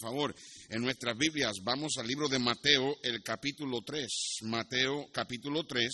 [0.00, 0.34] favor,
[0.68, 4.38] en nuestras Biblias vamos al libro de Mateo, el capítulo 3.
[4.42, 5.90] Mateo, capítulo 3.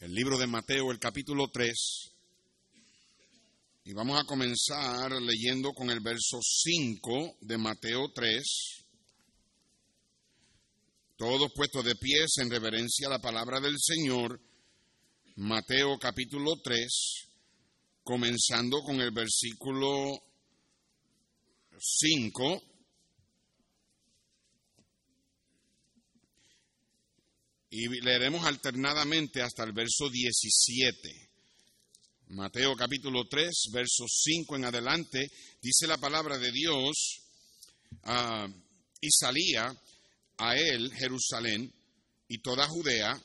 [0.00, 2.10] El libro de Mateo, el capítulo 3.
[3.84, 8.84] Y vamos a comenzar leyendo con el verso 5 de Mateo 3.
[11.16, 14.40] Todos puestos de pies en reverencia a la palabra del Señor.
[15.36, 17.28] Mateo capítulo 3,
[18.02, 20.29] comenzando con el versículo
[21.80, 22.62] 5.
[27.70, 31.30] Y leeremos alternadamente hasta el verso 17.
[32.28, 35.30] Mateo capítulo 3, verso 5 en adelante,
[35.60, 37.22] dice la palabra de Dios,
[38.04, 38.46] ah,
[39.00, 39.74] y salía
[40.36, 41.72] a él Jerusalén
[42.28, 43.20] y toda Judea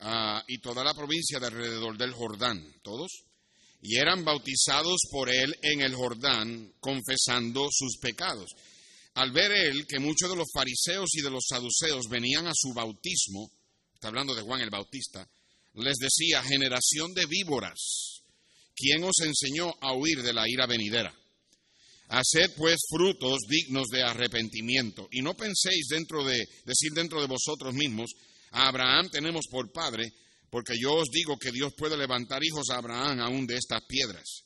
[0.00, 3.24] ah, y toda la provincia de alrededor del Jordán, todos,
[3.86, 8.50] y eran bautizados por él en el Jordán, confesando sus pecados.
[9.12, 12.72] Al ver él que muchos de los fariseos y de los saduceos venían a su
[12.72, 13.50] bautismo,
[13.92, 15.28] está hablando de Juan el Bautista,
[15.74, 18.22] les decía, generación de víboras,
[18.74, 21.14] ¿quién os enseñó a huir de la ira venidera?
[22.08, 27.74] Haced pues frutos dignos de arrepentimiento y no penséis dentro de decir dentro de vosotros
[27.74, 28.12] mismos,
[28.50, 30.10] a Abraham tenemos por padre,
[30.54, 34.44] porque yo os digo que Dios puede levantar hijos a Abraham aún de estas piedras.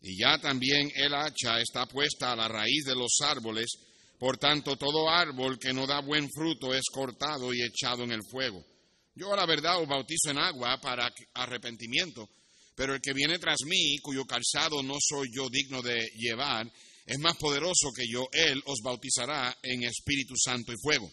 [0.00, 3.66] Y ya también el hacha está puesta a la raíz de los árboles,
[4.18, 8.22] por tanto todo árbol que no da buen fruto es cortado y echado en el
[8.30, 8.64] fuego.
[9.14, 12.26] Yo a la verdad os bautizo en agua para arrepentimiento,
[12.74, 16.72] pero el que viene tras mí, cuyo calzado no soy yo digno de llevar,
[17.04, 21.12] es más poderoso que yo, él os bautizará en Espíritu Santo y fuego.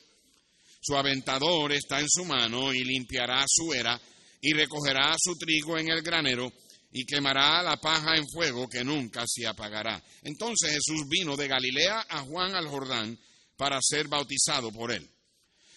[0.80, 4.00] Su aventador está en su mano y limpiará su era
[4.42, 6.52] y recogerá su trigo en el granero
[6.92, 10.04] y quemará la paja en fuego que nunca se apagará.
[10.24, 13.18] Entonces Jesús vino de Galilea a Juan al Jordán
[13.56, 15.08] para ser bautizado por él.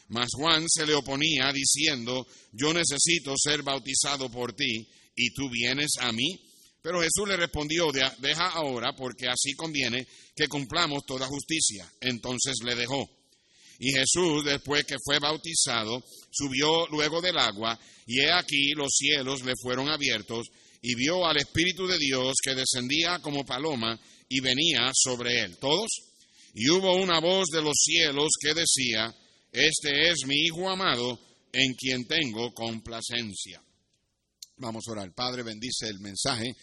[0.08, 5.92] Mas Juan se le oponía diciendo, yo necesito ser bautizado por ti y tú vienes
[6.00, 6.40] a mí.
[6.82, 10.06] Pero Jesús le respondió, deja ahora porque así conviene
[10.36, 11.90] que cumplamos toda justicia.
[12.00, 13.08] Entonces le dejó.
[13.78, 19.44] Y Jesús, después que fue bautizado, subió luego del agua, y he aquí los cielos
[19.44, 20.46] le fueron abiertos,
[20.82, 23.98] y vio al Espíritu de Dios que descendía como paloma
[24.28, 25.56] y venía sobre él.
[25.56, 25.88] ¿Todos?
[26.54, 29.14] Y hubo una voz de los cielos que decía,
[29.50, 31.18] Este es mi Hijo amado,
[31.52, 33.62] en quien tengo complacencia.
[34.56, 35.12] Vamos a orar.
[35.14, 36.54] Padre, bendice el mensaje.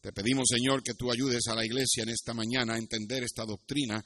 [0.00, 3.44] Te pedimos, Señor, que tú ayudes a la iglesia en esta mañana a entender esta
[3.44, 4.04] doctrina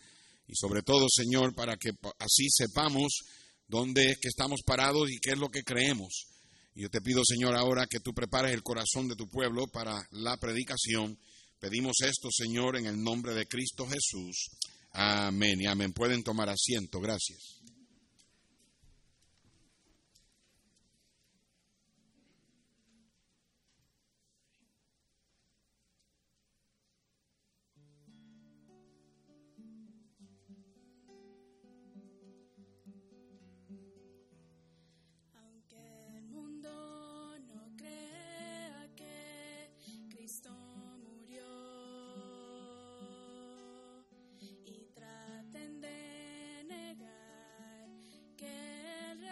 [0.51, 3.21] y sobre todo, Señor, para que así sepamos
[3.69, 6.27] dónde es que estamos parados y qué es lo que creemos.
[6.75, 10.37] Yo te pido, Señor, ahora que tú prepares el corazón de tu pueblo para la
[10.39, 11.17] predicación.
[11.61, 14.51] Pedimos esto, Señor, en el nombre de Cristo Jesús.
[14.93, 15.93] Amén y amén.
[15.93, 17.01] Pueden tomar asiento.
[17.01, 17.60] Gracias.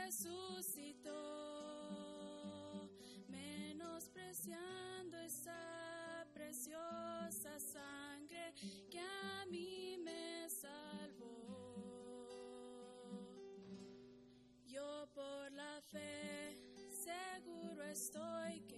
[0.08, 1.12] resucitó,
[3.28, 8.54] menospreciando esa preciosa sangre
[8.90, 11.44] que a mí me salvó.
[14.64, 16.56] Yo por la fe
[16.90, 18.77] seguro estoy que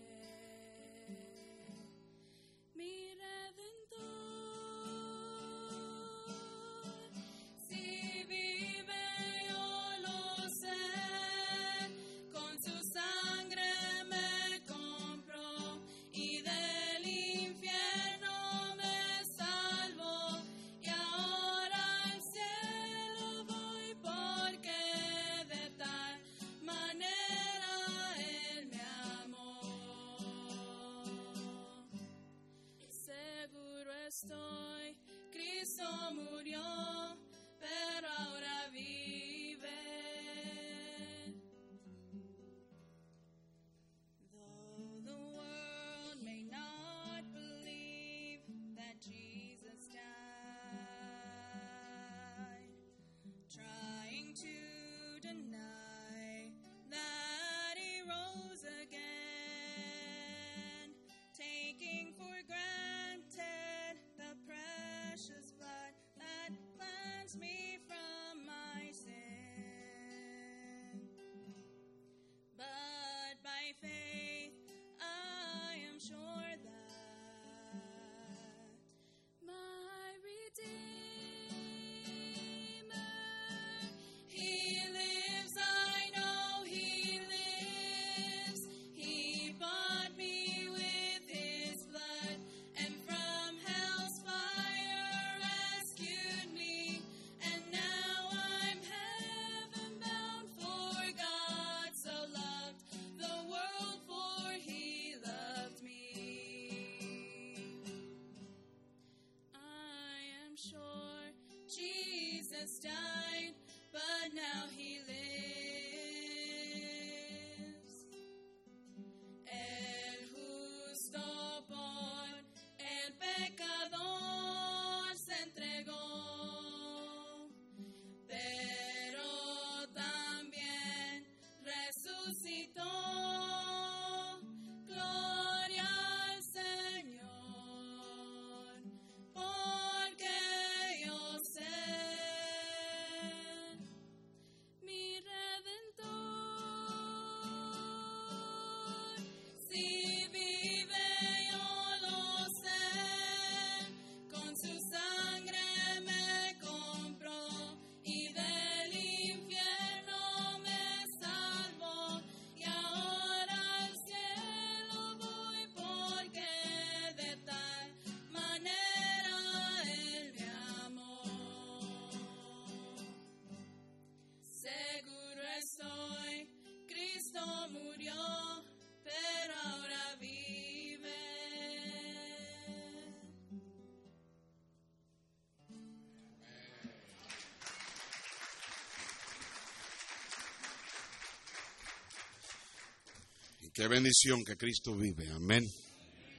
[193.73, 195.31] Qué bendición que Cristo vive.
[195.31, 195.65] Amén.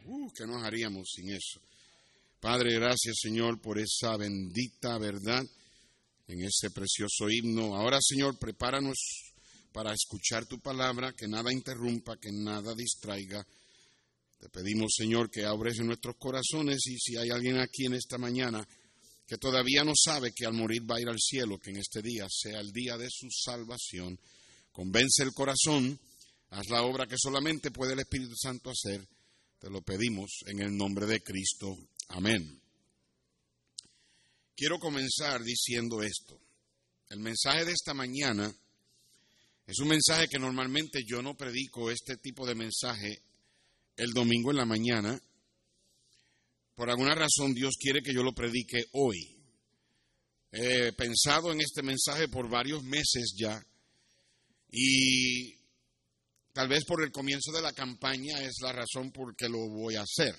[0.06, 1.62] Uh, ¿Qué nos haríamos sin eso?
[2.42, 5.42] Padre, gracias Señor por esa bendita verdad
[6.28, 7.78] en ese precioso himno.
[7.78, 8.98] Ahora Señor, prepáranos
[9.72, 13.45] para escuchar tu palabra, que nada interrumpa, que nada distraiga.
[14.38, 18.68] Te pedimos Señor que abres nuestros corazones y si hay alguien aquí en esta mañana
[19.25, 22.01] que todavía no sabe que al morir va a ir al cielo, que en este
[22.01, 24.19] día sea el día de su salvación,
[24.74, 25.98] convence el corazón
[26.51, 29.07] Haz la obra que solamente puede el Espíritu Santo hacer.
[29.57, 31.77] Te lo pedimos en el nombre de Cristo.
[32.09, 32.62] Amén.
[34.53, 36.38] Quiero comenzar diciendo esto.
[37.09, 38.53] El mensaje de esta mañana
[39.65, 43.21] es un mensaje que normalmente yo no predico este tipo de mensaje
[43.95, 45.21] el domingo en la mañana.
[46.75, 49.38] Por alguna razón Dios quiere que yo lo predique hoy.
[50.51, 53.65] He pensado en este mensaje por varios meses ya
[54.69, 55.61] y
[56.53, 59.95] Tal vez por el comienzo de la campaña es la razón por que lo voy
[59.95, 60.36] a hacer.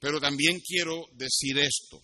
[0.00, 2.02] Pero también quiero decir esto.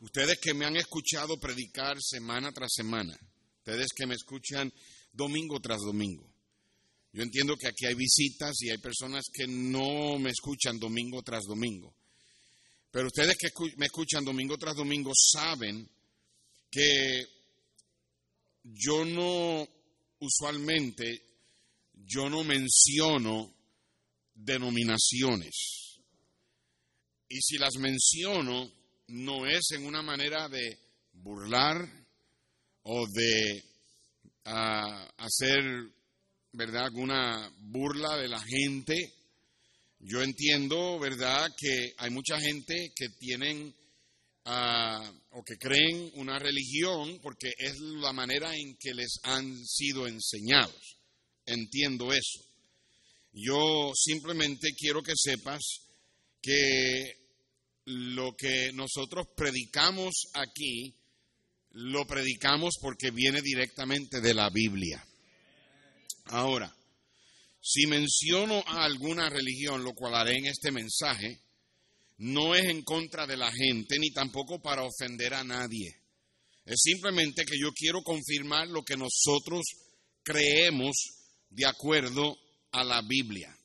[0.00, 3.14] Ustedes que me han escuchado predicar semana tras semana,
[3.58, 4.72] ustedes que me escuchan
[5.12, 6.26] domingo tras domingo.
[7.12, 11.44] Yo entiendo que aquí hay visitas y hay personas que no me escuchan domingo tras
[11.44, 11.94] domingo.
[12.90, 15.88] Pero ustedes que me escuchan domingo tras domingo saben
[16.70, 17.26] que
[18.62, 19.68] yo no
[20.20, 21.22] usualmente
[21.92, 23.52] yo no menciono
[24.34, 26.00] denominaciones.
[27.28, 28.70] Y si las menciono,
[29.08, 30.78] no es en una manera de
[31.12, 31.88] burlar
[32.82, 33.64] o de
[34.44, 35.62] ah, hacer,
[36.52, 39.12] ¿verdad?, alguna burla de la gente.
[40.00, 43.74] Yo entiendo, ¿verdad?, que hay mucha gente que tienen
[44.46, 50.06] ah, o que creen una religión porque es la manera en que les han sido
[50.06, 50.98] enseñados.
[51.46, 52.40] Entiendo eso.
[53.32, 55.60] Yo simplemente quiero que sepas
[56.42, 57.14] que
[57.84, 60.94] lo que nosotros predicamos aquí,
[61.72, 65.04] lo predicamos porque viene directamente de la Biblia.
[66.24, 66.74] Ahora,
[67.60, 71.40] si menciono a alguna religión, lo cual haré en este mensaje,
[72.20, 75.88] no es en contra de la gente ni tampoco para ofender a nadie.
[76.66, 79.62] Es simplemente que yo quiero confirmar lo que nosotros
[80.22, 80.96] creemos
[81.48, 82.36] de acuerdo
[82.72, 83.56] a la Biblia.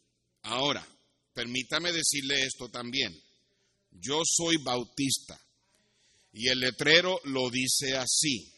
[0.43, 0.87] Ahora,
[1.33, 3.13] permítame decirle esto también.
[3.91, 5.37] Yo soy bautista
[6.31, 8.53] y el letrero lo dice así.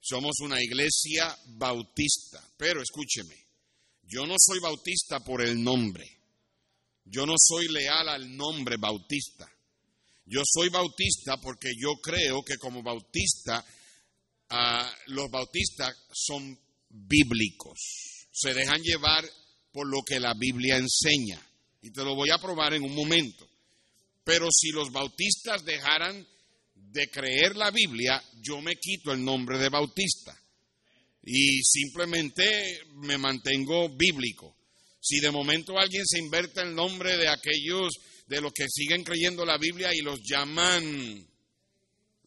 [0.00, 3.36] Somos una iglesia bautista, pero escúcheme,
[4.02, 6.19] yo no soy bautista por el nombre.
[7.04, 9.50] Yo no soy leal al nombre bautista.
[10.26, 13.64] Yo soy bautista porque yo creo que como bautista,
[14.50, 18.28] ah, los bautistas son bíblicos.
[18.32, 19.28] Se dejan llevar
[19.72, 21.40] por lo que la Biblia enseña.
[21.82, 23.48] Y te lo voy a probar en un momento.
[24.22, 26.26] Pero si los bautistas dejaran
[26.74, 30.36] de creer la Biblia, yo me quito el nombre de bautista.
[31.22, 34.56] Y simplemente me mantengo bíblico.
[35.00, 37.94] Si de momento alguien se inverte el nombre de aquellos
[38.26, 41.26] de los que siguen creyendo la Biblia y los llaman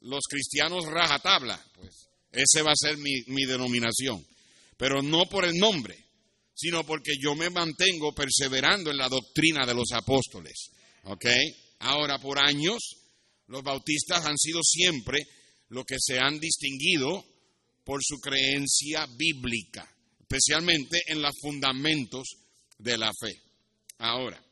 [0.02, 4.26] los cristianos rajatabla, pues ese va a ser mi, mi denominación.
[4.76, 6.04] Pero no por el nombre,
[6.54, 10.72] sino porque yo me mantengo perseverando en la doctrina de los apóstoles.
[11.04, 11.26] ¿Ok?
[11.80, 12.98] Ahora, por años,
[13.48, 15.28] los bautistas han sido siempre
[15.70, 17.24] los que se han distinguido
[17.84, 19.90] por su creencia bíblica,
[20.22, 22.43] especialmente en los fundamentos
[22.84, 23.42] de la fe.
[24.00, 24.44] Ahora,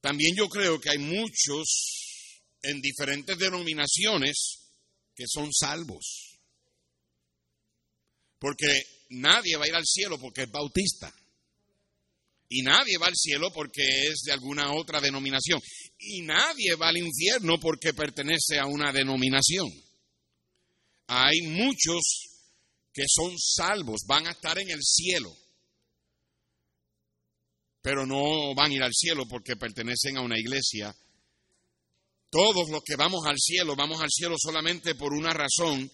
[0.00, 4.58] también yo creo que hay muchos en diferentes denominaciones
[5.14, 6.38] que son salvos.
[8.38, 11.12] Porque nadie va a ir al cielo porque es bautista.
[12.48, 15.60] Y nadie va al cielo porque es de alguna otra denominación.
[15.98, 19.70] Y nadie va al infierno porque pertenece a una denominación.
[21.06, 22.02] Hay muchos
[22.92, 25.34] que son salvos, van a estar en el cielo,
[27.82, 30.94] pero no van a ir al cielo porque pertenecen a una iglesia.
[32.30, 35.90] Todos los que vamos al cielo, vamos al cielo solamente por una razón,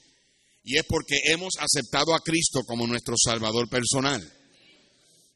[0.62, 4.20] y es porque hemos aceptado a Cristo como nuestro Salvador personal.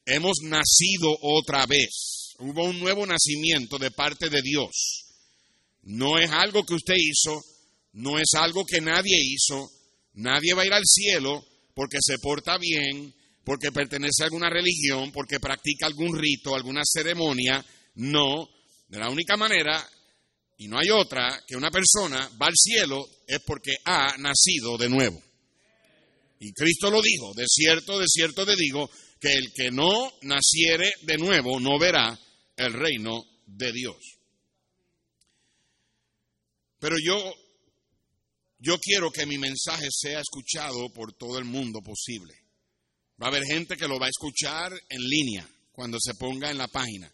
[0.04, 2.34] Hemos nacido otra vez.
[2.38, 5.06] Hubo un nuevo nacimiento de parte de Dios.
[5.82, 7.40] No es algo que usted hizo,
[7.92, 9.70] no es algo que nadie hizo.
[10.14, 11.44] Nadie va a ir al cielo
[11.74, 13.14] porque se porta bien,
[13.44, 17.64] porque pertenece a alguna religión, porque practica algún rito, alguna ceremonia.
[17.94, 18.48] No,
[18.88, 19.88] de la única manera,
[20.58, 24.88] y no hay otra, que una persona va al cielo es porque ha nacido de
[24.88, 25.22] nuevo.
[26.40, 30.92] Y Cristo lo dijo, de cierto, de cierto te digo, que el que no naciere
[31.02, 32.18] de nuevo no verá
[32.56, 33.96] el reino de Dios.
[36.80, 37.32] Pero yo,
[38.58, 42.41] yo quiero que mi mensaje sea escuchado por todo el mundo posible.
[43.20, 46.58] Va a haber gente que lo va a escuchar en línea cuando se ponga en
[46.58, 47.10] la página.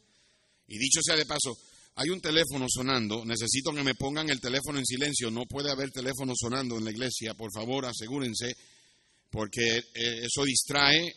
[0.67, 1.57] Y dicho sea de paso,
[1.95, 5.91] hay un teléfono sonando, necesito que me pongan el teléfono en silencio, no puede haber
[5.91, 8.55] teléfono sonando en la iglesia, por favor asegúrense,
[9.31, 11.13] porque eh, eso distrae,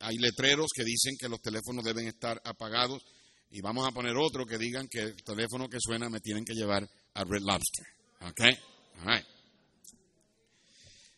[0.00, 3.02] hay letreros que dicen que los teléfonos deben estar apagados
[3.50, 6.54] y vamos a poner otro que digan que el teléfono que suena me tienen que
[6.54, 7.86] llevar a Red Lobster.
[8.20, 8.40] ¿Ok?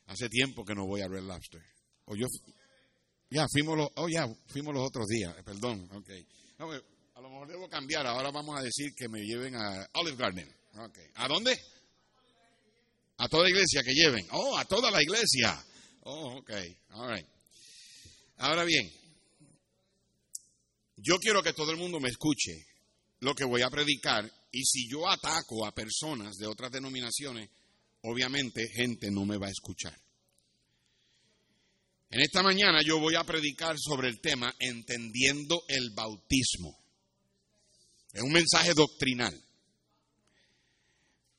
[0.07, 1.61] Hace tiempo que no voy a Red Lobster.
[2.05, 2.27] O yo,
[3.31, 6.11] ya, fuimos los, oh, ya, fuimos los otros días, eh, perdón, ok.
[6.59, 6.83] No, eh,
[7.15, 10.55] a lo mejor debo cambiar, ahora vamos a decir que me lleven a Olive Garden.
[10.77, 11.07] Okay.
[11.17, 11.59] ¿A dónde?
[13.17, 14.27] A toda la iglesia que lleven.
[14.31, 15.63] Oh, a toda la iglesia.
[16.03, 16.51] Oh, ok,
[16.91, 17.27] all right.
[18.39, 18.89] Ahora bien,
[20.97, 22.67] yo quiero que todo el mundo me escuche
[23.21, 27.51] lo que voy a predicar y si yo ataco a personas de otras denominaciones,
[28.03, 29.99] obviamente gente no me va a escuchar.
[32.11, 36.79] En esta mañana yo voy a predicar sobre el tema entendiendo el bautismo.
[38.13, 39.39] Es un mensaje doctrinal.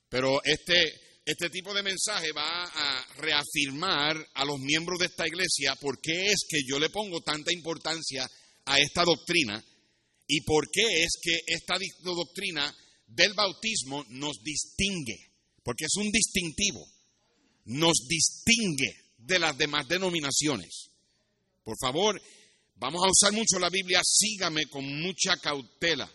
[0.08, 5.74] Pero este, este tipo de mensaje va a reafirmar a los miembros de esta iglesia
[5.74, 8.28] por qué es que yo le pongo tanta importancia
[8.66, 9.64] a esta doctrina
[10.28, 12.72] y por qué es que esta doctrina
[13.08, 15.32] del bautismo nos distingue,
[15.64, 16.86] porque es un distintivo,
[17.64, 20.90] nos distingue de las demás denominaciones.
[21.62, 22.20] Por favor,
[22.76, 26.10] vamos a usar mucho la Biblia, sígame con mucha cautela.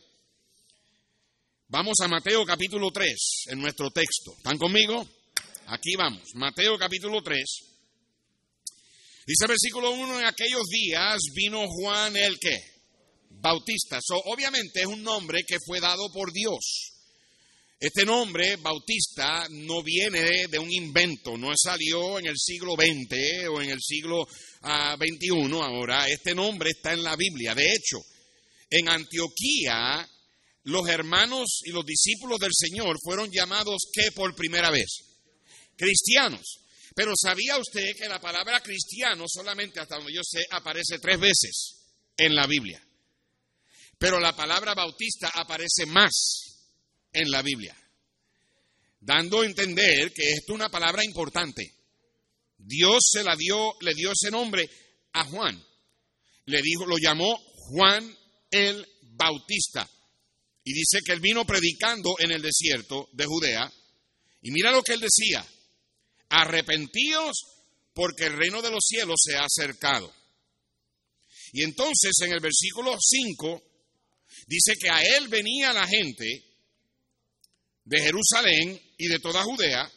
[1.67, 4.33] Vamos a Mateo capítulo 3 en nuestro texto.
[4.38, 5.07] ¿Están conmigo?
[5.67, 6.35] Aquí vamos.
[6.35, 7.43] Mateo capítulo 3.
[9.25, 12.75] Dice versículo 1, en aquellos días vino Juan el que?
[13.29, 14.00] Bautista.
[14.25, 16.95] obviamente es un nombre que fue dado por Dios.
[17.77, 23.62] Este nombre, Bautista, no viene de un invento, no salió en el siglo XX o
[23.62, 26.08] en el siglo XXI ah, ahora.
[26.08, 27.53] Este nombre está en la Biblia.
[27.53, 27.98] De hecho,
[28.70, 30.10] en Antioquía,
[30.63, 35.03] los hermanos y los discípulos del Señor fueron llamados ¿qué por primera vez?
[35.75, 36.62] Cristianos.
[36.96, 41.75] Pero ¿sabía usted que la palabra cristiano solamente, hasta donde yo sé, aparece tres veces
[42.15, 42.82] en la Biblia?
[43.98, 46.45] Pero la palabra bautista aparece más
[47.15, 47.75] en la Biblia,
[49.00, 51.74] dando a entender que esto es una palabra importante.
[52.57, 54.69] Dios se la dio, le dio ese nombre
[55.13, 55.63] a Juan.
[56.45, 58.15] Le dijo, lo llamó Juan
[58.51, 59.89] el Bautista.
[60.63, 63.72] Y dice que él vino predicando en el desierto de Judea.
[64.41, 65.45] Y mira lo que él decía,
[66.29, 67.36] arrepentíos
[67.93, 70.13] porque el reino de los cielos se ha acercado.
[71.53, 73.63] Y entonces en el versículo 5
[74.48, 76.43] dice que a él venía la gente
[77.86, 79.89] de Jerusalén y de toda Judea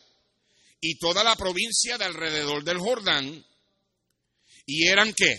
[0.81, 3.45] y toda la provincia de alrededor del Jordán,
[4.67, 5.35] y eran qué?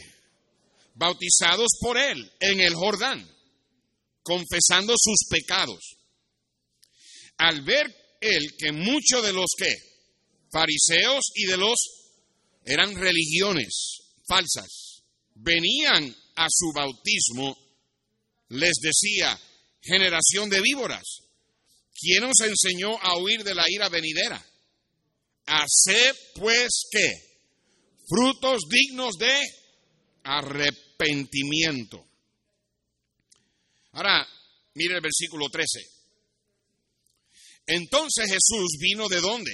[0.96, 3.26] Bautizados por él en el Jordán,
[4.22, 5.96] confesando sus pecados.
[7.38, 9.74] Al ver él que muchos de los que
[10.52, 11.78] fariseos y de los
[12.66, 15.04] eran religiones falsas,
[15.36, 17.58] venían a su bautismo,
[18.50, 19.40] les decía,
[19.82, 21.29] generación de víboras,
[22.00, 24.44] ¿Quién os enseñó a huir de la ira venidera?
[25.46, 27.12] Haced pues qué?
[28.08, 29.42] Frutos dignos de
[30.24, 32.06] arrepentimiento.
[33.92, 34.28] Ahora,
[34.76, 35.80] mire el versículo 13.
[37.68, 39.52] Entonces Jesús vino de dónde?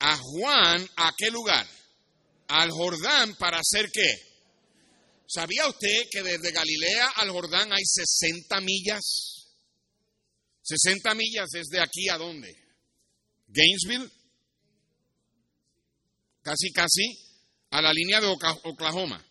[0.00, 1.66] A Juan, ¿a qué lugar?
[2.48, 4.28] Al Jordán para hacer qué?
[5.26, 9.37] ¿Sabía usted que desde Galilea al Jordán hay 60 millas?
[10.68, 12.54] 60 millas desde aquí a dónde?
[13.48, 14.10] Gainesville.
[16.42, 17.04] Casi, casi
[17.70, 19.24] a la línea de Oklahoma.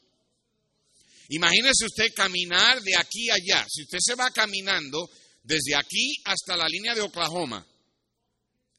[1.29, 3.65] Imagínese usted caminar de aquí a allá.
[3.70, 5.10] Si usted se va caminando
[5.44, 7.65] desde aquí hasta la línea de Oklahoma,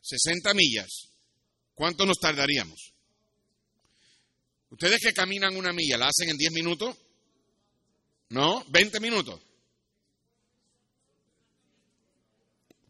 [0.01, 1.11] 60 millas,
[1.75, 2.93] ¿cuánto nos tardaríamos?
[4.71, 6.97] Ustedes que caminan una milla, ¿la hacen en 10 minutos?
[8.31, 8.65] ¿No?
[8.67, 9.41] ¿20 minutos?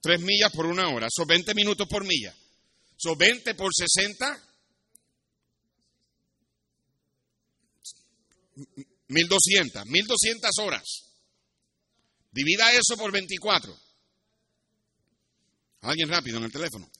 [0.00, 2.34] 3 millas por una hora, son 20 minutos por milla.
[2.96, 4.48] Son 20 por 60,
[9.08, 10.82] 1200, 1200 horas.
[12.30, 13.76] Divida eso por 24.
[15.82, 16.90] Alguien rápido en el teléfono.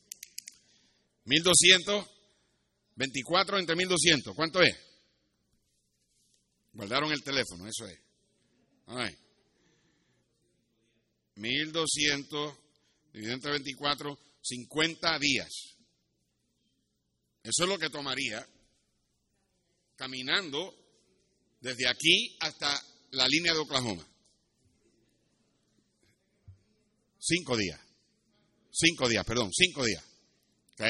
[1.25, 2.07] 1200,
[2.95, 4.34] 24 entre 1200.
[4.34, 4.76] ¿Cuánto es?
[6.73, 7.99] Guardaron el teléfono, eso es.
[8.87, 9.17] Ay.
[11.34, 12.68] 1200
[13.26, 15.76] entre 24, 50 días.
[17.43, 18.47] Eso es lo que tomaría
[19.97, 20.75] caminando
[21.61, 24.07] desde aquí hasta la línea de Oklahoma.
[27.19, 27.81] Cinco días.
[28.71, 30.04] Cinco días, perdón, cinco días.
[30.75, 30.85] ¿Ok?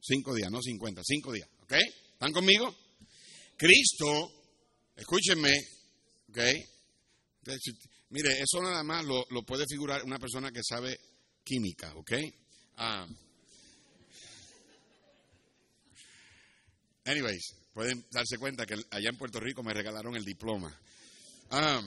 [0.00, 1.48] Cinco días, no cincuenta, cinco días.
[1.62, 1.74] ¿Ok?
[2.12, 2.74] ¿Están conmigo?
[3.56, 4.32] Cristo,
[4.96, 5.52] escúchenme,
[6.30, 6.38] ¿ok?
[8.08, 10.98] Mire, eso nada más lo, lo puede figurar una persona que sabe
[11.44, 12.12] química, ¿ok?
[12.76, 13.06] Ah.
[17.04, 20.78] anyways, pueden darse cuenta que allá en Puerto Rico me regalaron el diploma.
[21.50, 21.82] Ah,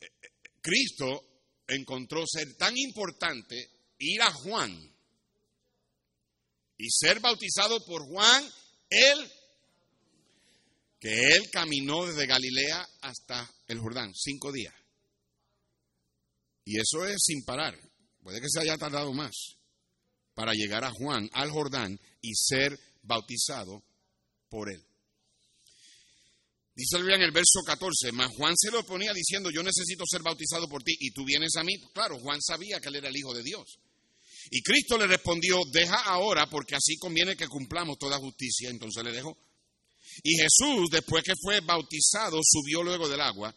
[0.00, 0.28] eh, eh,
[0.60, 1.24] Cristo
[1.66, 4.94] encontró ser tan importante ir a Juan
[6.78, 8.44] y ser bautizado por Juan,
[8.88, 9.32] él,
[11.00, 14.74] que él caminó desde Galilea hasta el Jordán, cinco días.
[16.68, 17.80] Y eso es sin parar.
[18.22, 19.56] Puede que se haya tardado más
[20.34, 23.82] para llegar a Juan, al Jordán, y ser bautizado
[24.50, 24.84] por él.
[26.74, 30.68] Dice en el verso 14, mas Juan se lo ponía diciendo, yo necesito ser bautizado
[30.68, 31.72] por ti y tú vienes a mí.
[31.94, 33.78] Claro, Juan sabía que él era el Hijo de Dios.
[34.50, 38.68] Y Cristo le respondió, deja ahora porque así conviene que cumplamos toda justicia.
[38.68, 39.38] Entonces le dejó.
[40.22, 43.54] Y Jesús, después que fue bautizado, subió luego del agua.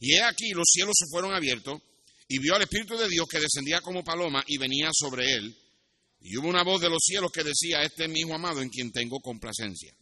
[0.00, 1.82] Y he aquí, los cielos se fueron abiertos
[2.28, 5.56] y vio al Espíritu de Dios que descendía como paloma y venía sobre él.
[6.20, 8.68] Y hubo una voz de los cielos que decía, este es mi Hijo amado en
[8.68, 9.94] quien tengo complacencia.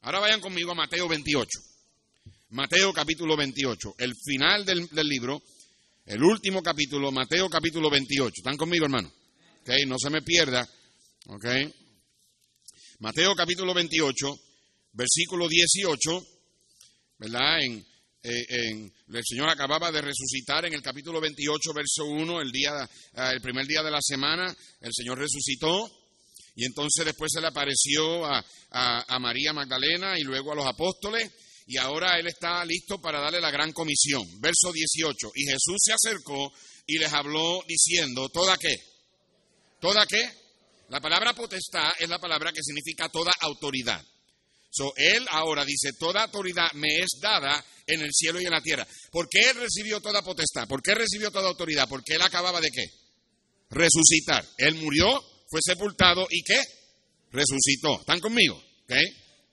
[0.00, 1.48] Ahora vayan conmigo a Mateo 28.
[2.50, 5.42] Mateo capítulo 28, el final del, del libro,
[6.06, 8.32] el último capítulo, Mateo capítulo 28.
[8.36, 9.12] ¿Están conmigo, hermano?
[9.62, 10.68] Ok, no se me pierda.
[11.26, 11.46] Ok.
[12.98, 14.38] Mateo capítulo 28,
[14.92, 16.26] versículo 18,
[17.18, 17.60] ¿verdad?
[17.62, 17.86] En,
[18.24, 22.72] eh, el Señor acababa de resucitar en el capítulo 28, verso 1, el, día,
[23.14, 25.90] ah, el primer día de la semana, el Señor resucitó.
[26.56, 28.38] Y entonces después se le apareció a,
[28.70, 31.30] a- a María Magdalena y luego a los apóstoles.
[31.66, 34.22] Y ahora Él está listo para darle la gran comisión.
[34.40, 35.32] Verso 18.
[35.34, 36.52] Y Jesús se acercó
[36.86, 38.76] y les habló diciendo, ¿toda qué?
[39.80, 40.30] ¿Toda qué?
[40.90, 44.04] La palabra potestad es la palabra que significa toda autoridad.
[44.74, 48.60] So, él ahora dice, toda autoridad me es dada en el cielo y en la
[48.60, 48.84] tierra.
[49.12, 50.66] ¿Por qué él recibió toda potestad?
[50.66, 51.88] ¿Por qué recibió toda autoridad?
[51.88, 52.84] Porque él acababa de qué?
[53.70, 54.44] Resucitar.
[54.58, 55.06] Él murió,
[55.48, 56.60] fue sepultado y qué?
[57.30, 58.00] Resucitó.
[58.00, 58.56] ¿Están conmigo?
[58.82, 58.94] ¿Ok?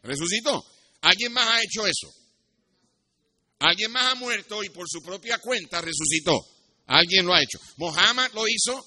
[0.01, 0.65] Resucitó.
[1.01, 2.11] ¿Alguien más ha hecho eso?
[3.59, 6.35] Alguien más ha muerto y por su propia cuenta resucitó.
[6.87, 7.59] Alguien lo ha hecho.
[7.77, 8.83] ¿Mohammed lo hizo?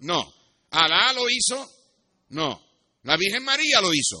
[0.00, 0.34] No.
[0.70, 1.70] ¿Alá lo hizo?
[2.30, 2.60] No.
[3.04, 4.16] ¿La Virgen María lo hizo?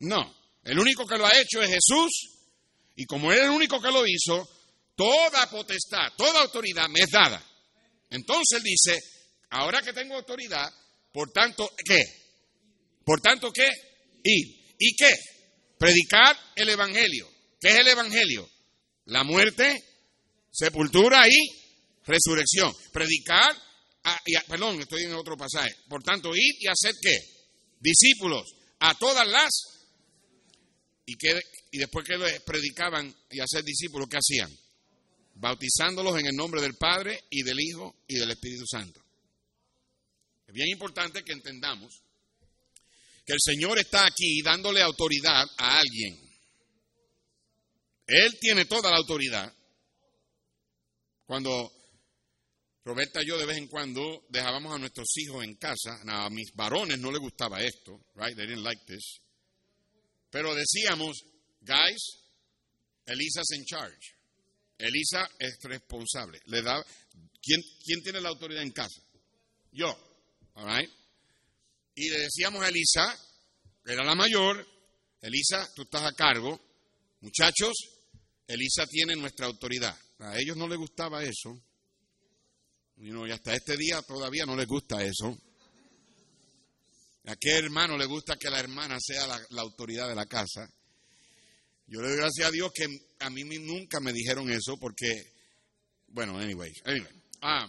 [0.00, 0.35] No.
[0.66, 2.12] El único que lo ha hecho es Jesús.
[2.96, 4.48] Y como él es el único que lo hizo,
[4.96, 7.42] toda potestad, toda autoridad me es dada.
[8.10, 8.98] Entonces él dice,
[9.50, 10.68] ahora que tengo autoridad,
[11.12, 12.02] por tanto, ¿qué?
[13.04, 13.68] Por tanto, ¿qué?
[14.24, 14.74] Ir.
[14.78, 15.14] ¿Y qué?
[15.78, 17.28] Predicar el Evangelio.
[17.60, 18.48] ¿Qué es el Evangelio?
[19.06, 19.76] La muerte,
[20.50, 21.38] sepultura y
[22.04, 22.74] resurrección.
[22.92, 23.56] Predicar,
[24.24, 25.74] y perdón, estoy en otro pasaje.
[25.88, 27.18] Por tanto, ir y hacer qué?
[27.78, 29.75] Discípulos a todas las.
[31.06, 31.40] ¿Y, qué,
[31.70, 34.50] y después que les predicaban y hacer discípulos, ¿qué hacían?
[35.34, 39.00] Bautizándolos en el nombre del Padre y del Hijo y del Espíritu Santo.
[40.46, 42.02] Es bien importante que entendamos
[43.24, 46.18] que el Señor está aquí dándole autoridad a alguien.
[48.06, 49.52] Él tiene toda la autoridad.
[51.26, 51.72] Cuando
[52.84, 56.52] Roberta y yo de vez en cuando dejábamos a nuestros hijos en casa, a mis
[56.54, 58.36] varones no les gustaba esto, right?
[58.36, 59.20] They didn't like this.
[60.36, 61.24] Pero decíamos,
[61.62, 62.18] guys,
[63.06, 64.14] Elisa's in charge.
[64.76, 66.42] Elisa es responsable.
[66.44, 66.84] Le da,
[67.40, 69.00] ¿quién, ¿Quién tiene la autoridad en casa?
[69.72, 69.88] Yo.
[70.52, 70.92] All?
[71.94, 73.18] Y le decíamos a Elisa,
[73.86, 74.62] era la mayor,
[75.22, 76.60] Elisa, tú estás a cargo.
[77.20, 77.72] Muchachos,
[78.46, 79.98] Elisa tiene nuestra autoridad.
[80.18, 81.58] A ellos no les gustaba eso.
[82.98, 85.34] Y, no, y hasta este día todavía no les gusta eso.
[87.26, 90.68] ¿A qué hermano le gusta que la hermana sea la, la autoridad de la casa?
[91.88, 92.86] Yo le doy gracias a Dios que
[93.18, 95.32] a mí nunca me dijeron eso porque,
[96.08, 97.12] bueno, anyway, anyway.
[97.42, 97.68] Ah,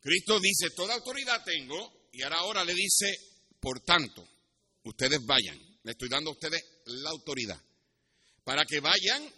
[0.00, 3.06] Cristo dice, toda autoridad tengo, y ahora, ahora le dice,
[3.60, 4.26] por tanto,
[4.84, 5.58] ustedes vayan.
[5.82, 7.60] Le estoy dando a ustedes la autoridad.
[8.44, 9.32] Para que vayan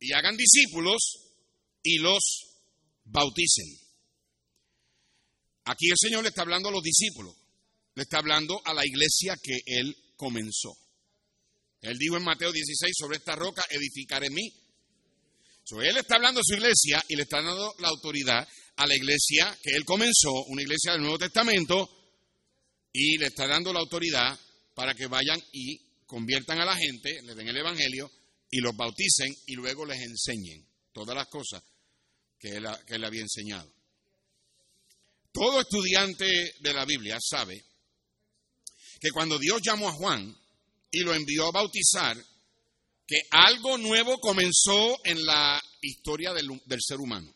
[0.00, 0.96] y hagan discípulos
[1.82, 2.22] y los
[3.04, 3.85] bauticen.
[5.66, 7.34] Aquí el Señor le está hablando a los discípulos.
[7.94, 10.76] Le está hablando a la iglesia que Él comenzó.
[11.80, 14.52] Él dijo en Mateo 16, sobre esta roca edificaré mí.
[15.64, 18.94] So, él está hablando a su iglesia y le está dando la autoridad a la
[18.94, 21.90] iglesia que él comenzó, una iglesia del Nuevo Testamento,
[22.92, 24.38] y le está dando la autoridad
[24.74, 28.10] para que vayan y conviertan a la gente, le den el Evangelio
[28.50, 31.62] y los bauticen y luego les enseñen todas las cosas
[32.38, 33.75] que él, que él había enseñado.
[35.36, 37.62] Todo estudiante de la Biblia sabe
[38.98, 40.34] que cuando Dios llamó a Juan,
[40.90, 42.16] y lo envió a bautizar,
[43.06, 47.30] que algo nuevo comenzó en la historia del, ser humano.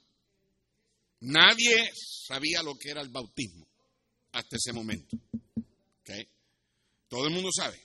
[1.21, 3.67] Nadie sabía lo que era el bautismo
[4.33, 5.19] hasta ese momento.
[6.01, 6.27] ¿Okay?
[7.07, 7.79] Todo el mundo sabe.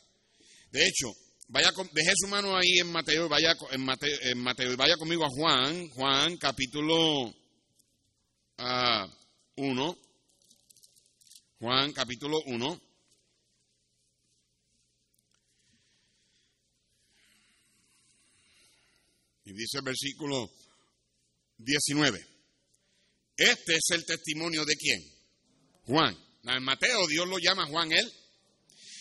[0.71, 1.13] De hecho,
[1.49, 7.23] vaya deje su mano ahí en Mateo, vaya y vaya conmigo a Juan, Juan capítulo
[7.23, 7.35] 1.
[8.59, 9.11] Ah,
[11.59, 12.81] Juan capítulo 1.
[19.45, 20.51] Y dice el versículo
[21.57, 22.27] 19.
[23.37, 25.01] Este es el testimonio de quién?
[25.85, 26.17] Juan.
[26.43, 28.13] En Mateo Dios lo llama Juan él.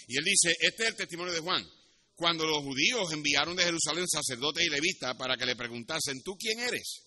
[0.06, 1.66] Y él dice, este es el testimonio de Juan.
[2.14, 6.60] Cuando los judíos enviaron de Jerusalén sacerdotes y levitas para que le preguntasen, ¿tú quién
[6.60, 7.06] eres?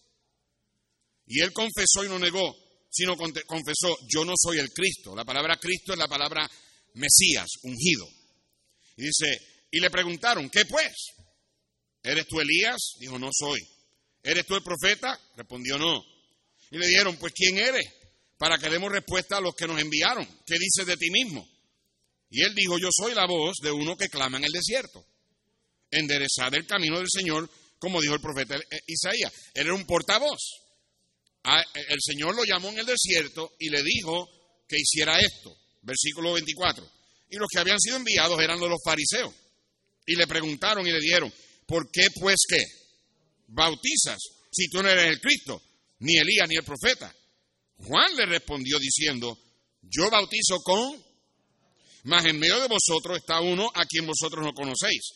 [1.27, 2.55] Y él confesó y no negó,
[2.97, 5.15] sino confesó, yo no soy el Cristo.
[5.15, 6.49] La palabra Cristo es la palabra
[6.95, 8.07] Mesías, ungido.
[8.95, 10.95] Y dice, y le preguntaron, ¿qué pues?
[12.01, 12.95] ¿Eres tú Elías?
[12.99, 13.59] Dijo, no soy.
[14.23, 15.19] ¿Eres tú el profeta?
[15.35, 16.03] Respondió, no.
[16.71, 17.85] Y le dijeron, pues ¿quién eres?
[18.39, 20.25] Para que demos respuesta a los que nos enviaron.
[20.43, 21.47] ¿Qué dices de ti mismo?
[22.31, 25.05] Y él dijo, yo soy la voz de uno que clama en el desierto.
[25.91, 29.31] Enderezad el camino del Señor, como dijo el profeta Isaías.
[29.53, 30.66] Él era un portavoz.
[31.73, 34.29] El Señor lo llamó en el desierto y le dijo
[34.67, 35.55] que hiciera esto.
[35.81, 36.89] Versículo 24.
[37.29, 39.33] Y los que habían sido enviados eran los fariseos.
[40.05, 41.33] Y le preguntaron y le dijeron,
[41.65, 42.63] ¿por qué pues qué?
[43.47, 44.19] Bautizas
[44.51, 45.61] si tú no eres el Cristo,
[45.99, 47.13] ni Elías, ni el profeta.
[47.77, 49.37] Juan le respondió diciendo,
[49.83, 51.03] yo bautizo con,
[52.03, 55.13] mas en medio de vosotros está uno a quien vosotros no conocéis.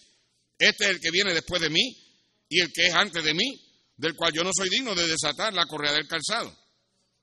[0.59, 1.97] Este es el que viene después de mí
[2.49, 3.49] y el que es antes de mí,
[4.01, 6.57] del cual yo no soy digno de desatar la correa del calzado.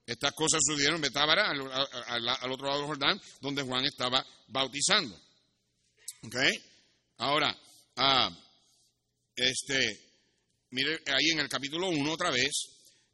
[0.07, 5.21] Estas cosas sucedieron en Betábara, al, otro lado del Jordán, donde Juan estaba bautizando.
[6.23, 6.37] ¿Ok?
[7.17, 7.59] Ahora,
[7.97, 8.31] ah,
[9.35, 10.01] este,
[10.71, 12.53] mire ahí en el capítulo 1 otra vez,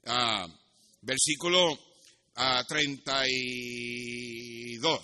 [0.04, 0.46] ah,
[1.00, 1.74] versículo
[2.68, 4.82] 32.
[4.84, 5.00] Ah,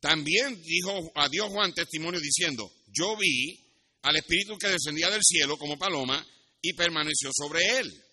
[0.00, 3.62] También dijo a Dios Juan testimonio diciendo, yo vi
[4.00, 6.26] al Espíritu que descendía del cielo como paloma
[6.68, 8.04] y permaneció sobre él.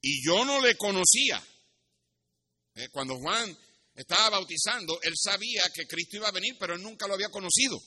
[0.00, 1.42] Y yo no le conocía.
[2.74, 3.56] Eh, cuando Juan
[3.94, 7.78] estaba bautizando, él sabía que Cristo iba a venir, pero él nunca lo había conocido.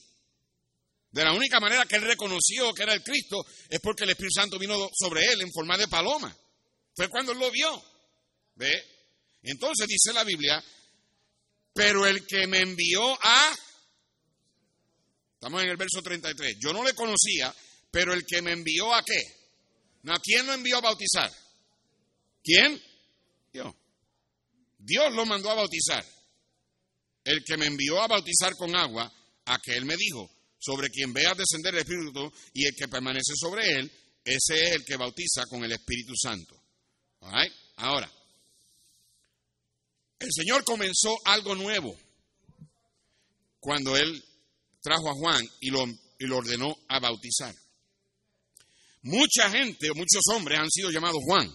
[1.10, 4.34] De la única manera que él reconoció que era el Cristo es porque el Espíritu
[4.36, 6.36] Santo vino sobre él en forma de paloma.
[6.96, 7.84] Fue cuando él lo vio.
[8.56, 8.72] ¿Ve?
[9.42, 10.64] Entonces dice la Biblia,
[11.74, 13.58] pero el que me envió a...
[15.34, 16.58] Estamos en el verso 33.
[16.60, 17.56] Yo no le conocía,
[17.90, 19.39] pero el que me envió a qué?
[20.08, 21.32] ¿A quién lo envió a bautizar?
[22.44, 22.82] ¿Quién?
[23.52, 23.76] Dios.
[24.78, 26.06] Dios lo mandó a bautizar.
[27.24, 29.12] El que me envió a bautizar con agua,
[29.46, 33.34] a que él me dijo, sobre quien vea descender el Espíritu y el que permanece
[33.36, 33.92] sobre él,
[34.24, 36.56] ese es el que bautiza con el Espíritu Santo.
[37.76, 38.12] Ahora,
[40.20, 41.98] el Señor comenzó algo nuevo.
[43.60, 44.24] cuando él
[44.82, 47.54] trajo a Juan y lo, y lo ordenó a bautizar.
[49.02, 51.50] Mucha gente, muchos hombres han sido llamados Juan,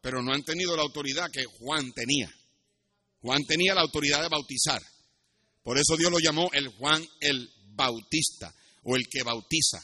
[0.00, 2.32] pero no han tenido la autoridad que Juan tenía.
[3.20, 4.80] Juan tenía la autoridad de bautizar.
[5.62, 8.52] Por eso Dios lo llamó el Juan el Bautista
[8.84, 9.78] o el que bautiza.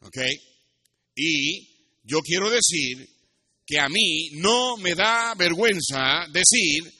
[0.00, 0.18] ¿Ok?
[1.14, 3.08] Y yo quiero decir
[3.66, 6.92] que a mí no me da vergüenza decir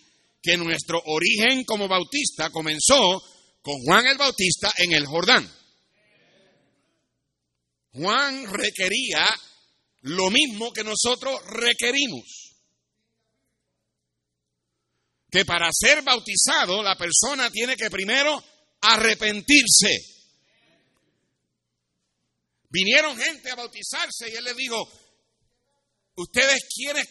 [0.42, 3.22] que nuestro origen como bautista comenzó
[3.62, 5.48] con Juan el Bautista en el Jordán.
[7.96, 9.26] Juan requería
[10.02, 12.54] lo mismo que nosotros requerimos.
[15.30, 18.42] Que para ser bautizado la persona tiene que primero
[18.82, 19.96] arrepentirse.
[22.68, 24.86] Vinieron gente a bautizarse y él les dijo,
[26.16, 27.06] ustedes quieren,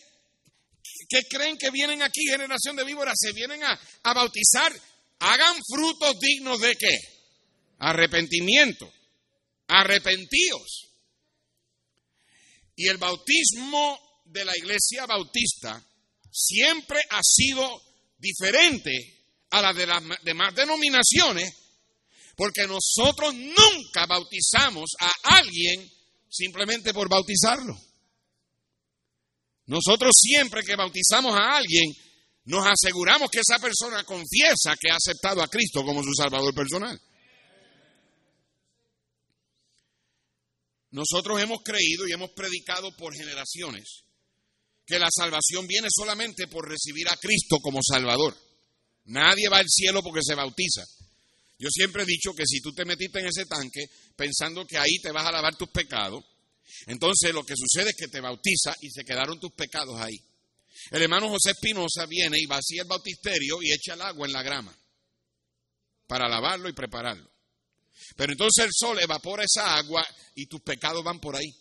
[1.09, 3.15] ¿qué creen que vienen aquí, generación de víboras?
[3.19, 4.71] Se vienen a, a bautizar,
[5.19, 6.97] hagan frutos dignos de qué?
[7.79, 8.91] Arrepentimiento.
[9.67, 10.89] Arrepentíos.
[12.75, 15.81] Y el bautismo de la iglesia bautista
[16.31, 17.81] siempre ha sido
[18.17, 19.15] diferente
[19.51, 21.53] a la de las demás denominaciones,
[22.35, 25.89] porque nosotros nunca bautizamos a alguien
[26.29, 27.79] simplemente por bautizarlo.
[29.67, 31.85] Nosotros siempre que bautizamos a alguien,
[32.45, 36.99] nos aseguramos que esa persona confiesa que ha aceptado a Cristo como su Salvador personal.
[40.95, 44.05] Nosotros hemos creído y hemos predicado por generaciones
[44.85, 48.33] que la salvación viene solamente por recibir a Cristo como Salvador.
[49.03, 50.85] Nadie va al cielo porque se bautiza.
[51.59, 54.97] Yo siempre he dicho que si tú te metiste en ese tanque pensando que ahí
[55.03, 56.23] te vas a lavar tus pecados,
[56.85, 60.17] entonces lo que sucede es que te bautiza y se quedaron tus pecados ahí.
[60.91, 64.43] El hermano José Espinosa viene y vacía el bautisterio y echa el agua en la
[64.43, 64.73] grama
[66.07, 67.34] para lavarlo y prepararlo.
[68.15, 71.51] Pero entonces el sol evapora esa agua y tus pecados van por ahí.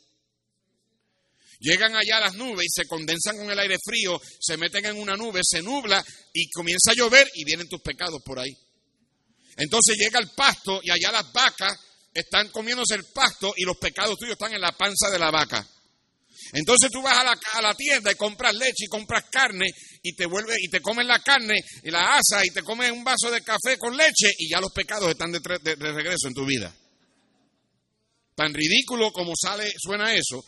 [1.60, 5.16] Llegan allá las nubes y se condensan con el aire frío, se meten en una
[5.16, 8.54] nube, se nubla y comienza a llover y vienen tus pecados por ahí.
[9.56, 11.78] Entonces llega el pasto y allá las vacas
[12.12, 15.66] están comiéndose el pasto y los pecados tuyos están en la panza de la vaca.
[16.54, 19.66] Entonces tú vas a la, tienda y compras leche y compras carne
[20.00, 23.02] y te vuelve y te comes la carne y la asa y te comes un
[23.02, 26.34] vaso de café con leche y ya los pecados están de, de, de regreso en
[26.34, 26.72] tu vida.
[28.36, 30.44] Tan ridículo como sale suena eso,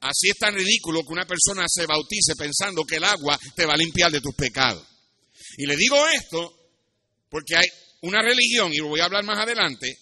[0.00, 3.72] así es tan ridículo que una persona se bautice pensando que el agua te va
[3.72, 4.86] a limpiar de tus pecados.
[5.56, 6.54] Y le digo esto
[7.30, 7.66] porque hay
[8.02, 9.96] una religión, y lo voy a hablar más adelante,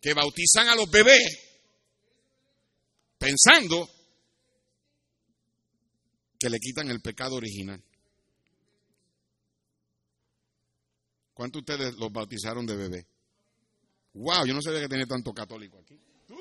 [0.00, 1.38] que bautizan a los bebés
[3.18, 3.95] pensando
[6.38, 7.82] que le quitan el pecado original.
[11.34, 13.06] ¿Cuántos de ustedes los bautizaron de bebé?
[14.14, 16.00] Wow, yo no sabía que tenía tanto católico aquí.
[16.26, 16.38] ¿Tú?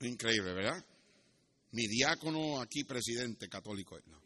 [0.00, 0.84] Increíble, ¿verdad?
[1.72, 3.98] Mi diácono aquí, presidente católico.
[4.06, 4.20] No.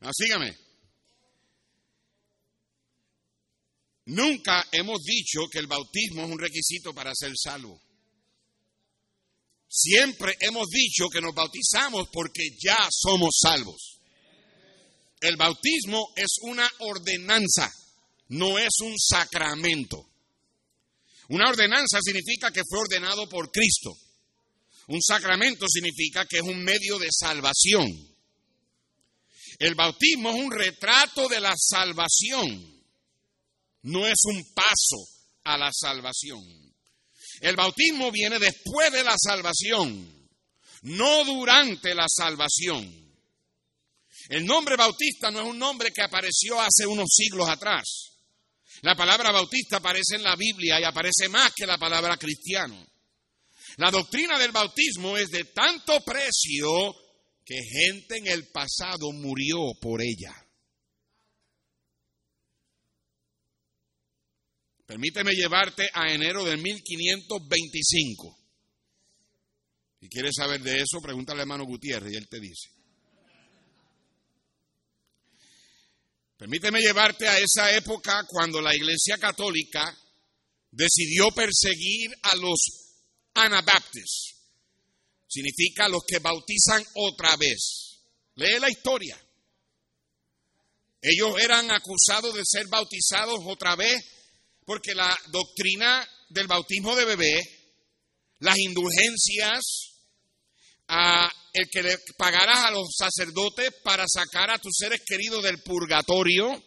[0.00, 0.56] No, sígame.
[4.06, 7.80] Nunca hemos dicho que el bautismo es un requisito para ser salvo.
[9.68, 14.00] Siempre hemos dicho que nos bautizamos porque ya somos salvos.
[15.20, 17.72] El bautismo es una ordenanza,
[18.28, 20.08] no es un sacramento.
[21.28, 23.96] Una ordenanza significa que fue ordenado por Cristo.
[24.88, 27.86] Un sacramento significa que es un medio de salvación.
[29.60, 32.71] El bautismo es un retrato de la salvación
[33.82, 35.06] no es un paso
[35.44, 36.42] a la salvación.
[37.40, 40.28] El bautismo viene después de la salvación,
[40.82, 43.02] no durante la salvación.
[44.28, 48.12] El nombre bautista no es un nombre que apareció hace unos siglos atrás.
[48.82, 52.86] La palabra bautista aparece en la Biblia y aparece más que la palabra cristiano.
[53.76, 56.94] La doctrina del bautismo es de tanto precio
[57.44, 60.34] que gente en el pasado murió por ella.
[64.92, 68.38] Permíteme llevarte a enero de 1525.
[69.98, 72.68] Si quieres saber de eso, pregúntale a hermano Gutiérrez y él te dice.
[76.36, 79.96] Permíteme llevarte a esa época cuando la Iglesia Católica
[80.70, 82.58] decidió perseguir a los
[83.32, 84.42] anabaptistas.
[85.26, 87.98] Significa los que bautizan otra vez.
[88.34, 89.18] Lee la historia.
[91.00, 94.20] Ellos eran acusados de ser bautizados otra vez
[94.64, 97.40] porque la doctrina del bautismo de bebé,
[98.38, 99.92] las indulgencias,
[100.88, 105.62] a el que le pagaras a los sacerdotes para sacar a tus seres queridos del
[105.62, 106.62] purgatorio,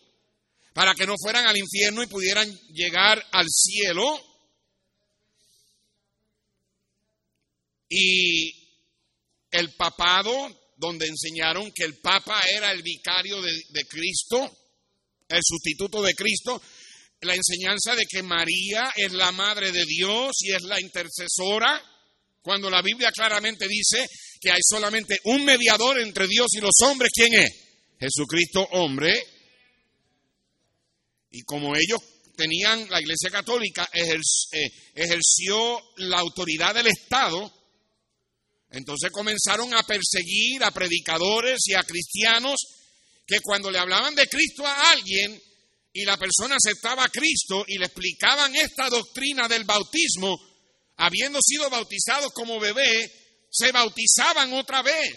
[0.74, 4.04] para que no fueran al infierno y pudieran llegar al cielo.
[7.88, 8.52] Y
[9.52, 10.32] el papado,
[10.76, 14.58] donde enseñaron que el papa era el vicario de, de Cristo,
[15.30, 16.62] el sustituto de Cristo,
[17.26, 21.82] la enseñanza de que María es la madre de Dios y es la intercesora,
[22.42, 24.08] cuando la Biblia claramente dice
[24.40, 27.50] que hay solamente un mediador entre Dios y los hombres, ¿quién es?
[28.00, 29.14] Jesucristo hombre.
[31.32, 32.00] Y como ellos
[32.36, 34.20] tenían, la Iglesia Católica eh,
[34.94, 37.52] ejerció la autoridad del Estado,
[38.72, 42.56] entonces comenzaron a perseguir a predicadores y a cristianos
[43.26, 45.42] que cuando le hablaban de Cristo a alguien
[45.96, 50.38] y la persona aceptaba a Cristo y le explicaban esta doctrina del bautismo,
[50.98, 53.10] habiendo sido bautizados como bebé,
[53.50, 55.16] se bautizaban otra vez.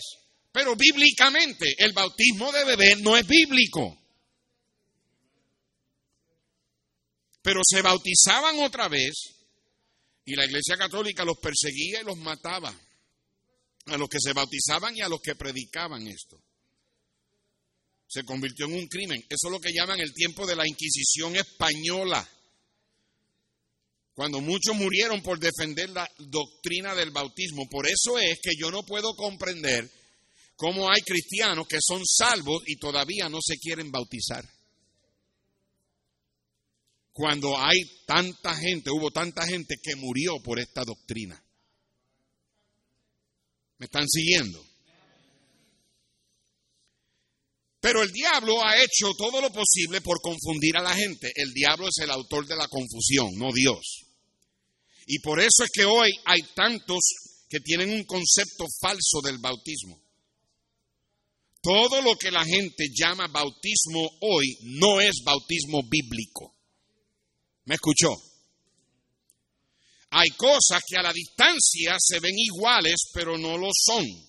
[0.53, 3.99] Pero bíblicamente el bautismo de bebé no es bíblico.
[7.43, 9.15] Pero se bautizaban otra vez
[10.25, 12.73] y la Iglesia Católica los perseguía y los mataba.
[13.87, 16.41] A los que se bautizaban y a los que predicaban esto.
[18.09, 19.21] Se convirtió en un crimen.
[19.29, 22.29] Eso es lo que llaman el tiempo de la Inquisición española
[24.19, 27.69] cuando muchos murieron por defender la doctrina del bautismo.
[27.71, 29.89] Por eso es que yo no puedo comprender
[30.57, 34.45] cómo hay cristianos que son salvos y todavía no se quieren bautizar.
[37.13, 41.41] Cuando hay tanta gente, hubo tanta gente que murió por esta doctrina.
[43.79, 44.68] ¿Me están siguiendo?
[47.81, 51.31] Pero el diablo ha hecho todo lo posible por confundir a la gente.
[51.35, 54.05] El diablo es el autor de la confusión, no Dios.
[55.07, 56.99] Y por eso es que hoy hay tantos
[57.49, 60.03] que tienen un concepto falso del bautismo.
[61.63, 66.55] Todo lo que la gente llama bautismo hoy no es bautismo bíblico.
[67.65, 68.15] ¿Me escuchó?
[70.11, 74.28] Hay cosas que a la distancia se ven iguales, pero no lo son.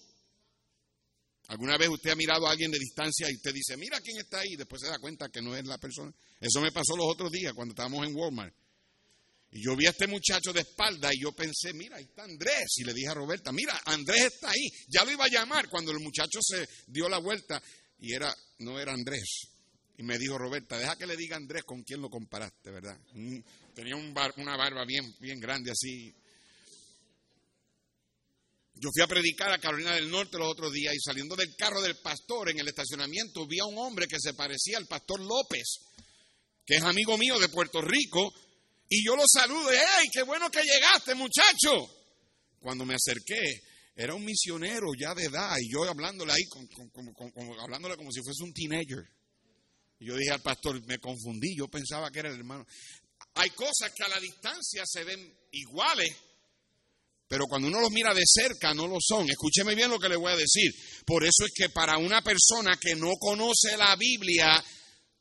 [1.49, 4.39] ¿Alguna vez usted ha mirado a alguien de distancia y usted dice, mira quién está
[4.39, 4.55] ahí?
[4.55, 6.13] Después se da cuenta que no es la persona.
[6.39, 8.53] Eso me pasó los otros días cuando estábamos en Walmart.
[9.51, 12.77] Y yo vi a este muchacho de espalda y yo pensé, mira, ahí está Andrés.
[12.77, 14.69] Y le dije a Roberta, mira, Andrés está ahí.
[14.89, 17.59] Ya lo iba a llamar cuando el muchacho se dio la vuelta
[17.97, 19.47] y era, no era Andrés.
[19.97, 22.95] Y me dijo Roberta, deja que le diga Andrés con quién lo comparaste, ¿verdad?
[23.73, 26.13] tenía una barba bien, bien grande así.
[28.81, 31.81] Yo fui a predicar a Carolina del Norte los otros días y saliendo del carro
[31.81, 35.79] del pastor en el estacionamiento vi a un hombre que se parecía al pastor López,
[36.65, 38.33] que es amigo mío de Puerto Rico,
[38.87, 41.93] y yo lo saludo, ¡hey, qué bueno que llegaste, muchacho!
[42.59, 43.61] Cuando me acerqué,
[43.95, 46.43] era un misionero ya de edad, y yo hablándole ahí,
[47.59, 49.03] hablándole como si fuese un teenager.
[49.99, 52.65] Y yo dije al pastor, me confundí, yo pensaba que era el hermano.
[53.33, 56.15] Hay cosas que a la distancia se ven iguales,
[57.29, 59.29] pero cuando uno los mira de cerca no lo son.
[59.29, 60.73] Escúcheme bien lo que le voy a decir.
[61.05, 64.61] Por eso es que para una persona que no conoce la Biblia,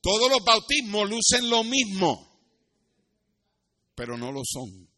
[0.00, 2.28] todos los bautismos lucen lo mismo
[3.98, 4.88] pero no lo son.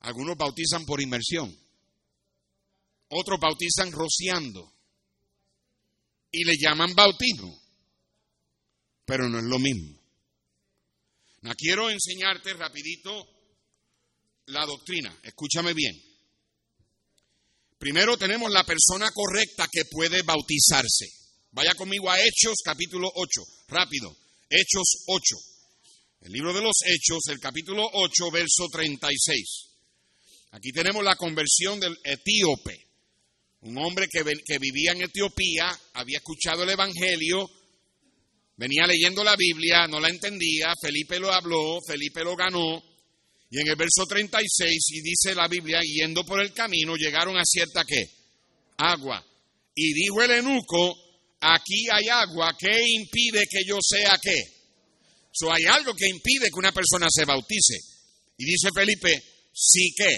[0.00, 1.56] Algunos bautizan por inmersión,
[3.08, 4.74] otros bautizan rociando
[6.30, 7.58] y le llaman bautismo,
[9.06, 9.98] pero no es lo mismo.
[11.56, 13.26] Quiero enseñarte rapidito
[14.46, 16.00] la doctrina, escúchame bien.
[17.78, 21.06] Primero tenemos la persona correcta que puede bautizarse.
[21.50, 24.16] Vaya conmigo a Hechos capítulo 8, rápido.
[24.48, 25.36] Hechos 8.
[26.22, 29.72] El libro de los Hechos, el capítulo 8, verso 36.
[30.52, 32.86] Aquí tenemos la conversión del etíope,
[33.62, 37.50] un hombre que, que vivía en Etiopía, había escuchado el Evangelio,
[38.56, 42.82] venía leyendo la Biblia, no la entendía, Felipe lo habló, Felipe lo ganó,
[43.52, 47.44] y en el verso 36, y dice la Biblia, yendo por el camino, llegaron a
[47.44, 48.08] cierta qué?
[48.78, 49.22] Agua.
[49.74, 50.96] Y dijo el eunuco,
[51.38, 54.42] aquí hay agua, ¿qué impide que yo sea qué?
[55.32, 57.76] So, hay algo que impide que una persona se bautice.
[58.38, 59.22] Y dice Felipe,
[59.52, 60.16] si que.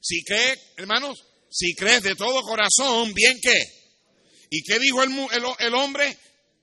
[0.00, 3.60] Si cree, hermanos, si crees de todo corazón, bien que.
[4.50, 5.12] ¿Y qué dijo el,
[5.60, 6.18] el hombre?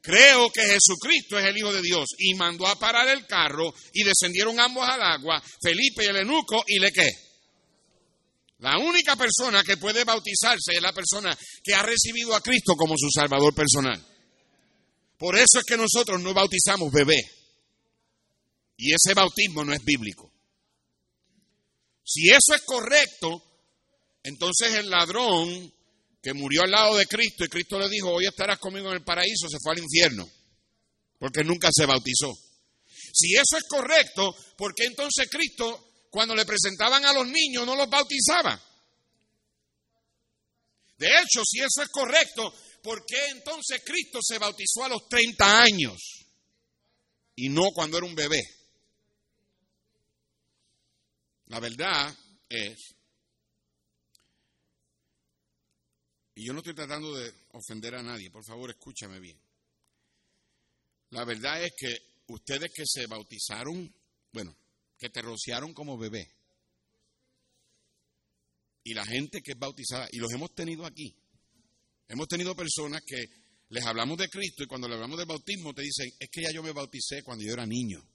[0.06, 2.06] Creo que Jesucristo es el Hijo de Dios.
[2.20, 6.64] Y mandó a parar el carro y descendieron ambos al agua, Felipe y el eunuco,
[6.68, 7.10] y le qué.
[8.60, 12.94] La única persona que puede bautizarse es la persona que ha recibido a Cristo como
[12.96, 14.00] su Salvador personal.
[15.18, 17.20] Por eso es que nosotros no bautizamos bebé.
[18.78, 20.32] Y ese bautismo no es bíblico.
[22.04, 23.42] Si eso es correcto,
[24.24, 25.72] Entonces el ladrón
[26.26, 29.04] que murió al lado de Cristo y Cristo le dijo, hoy estarás conmigo en el
[29.04, 30.28] paraíso, se fue al infierno,
[31.20, 32.36] porque nunca se bautizó.
[33.14, 37.76] Si eso es correcto, ¿por qué entonces Cristo, cuando le presentaban a los niños, no
[37.76, 38.60] los bautizaba?
[40.98, 42.52] De hecho, si eso es correcto,
[42.82, 46.26] ¿por qué entonces Cristo se bautizó a los 30 años
[47.36, 48.42] y no cuando era un bebé?
[51.50, 52.18] La verdad
[52.50, 52.96] es,
[56.36, 59.40] y yo no estoy tratando de ofender a nadie, por favor escúchame bien.
[61.12, 63.94] La verdad es que ustedes que se bautizaron,
[64.34, 64.56] bueno,
[64.98, 66.30] que te rociaron como bebé,
[68.84, 71.16] y la gente que es bautizada, y los hemos tenido aquí,
[72.08, 73.26] hemos tenido personas que
[73.70, 76.52] les hablamos de Cristo y cuando le hablamos del bautismo te dicen, es que ya
[76.52, 78.06] yo me bauticé cuando yo era niño.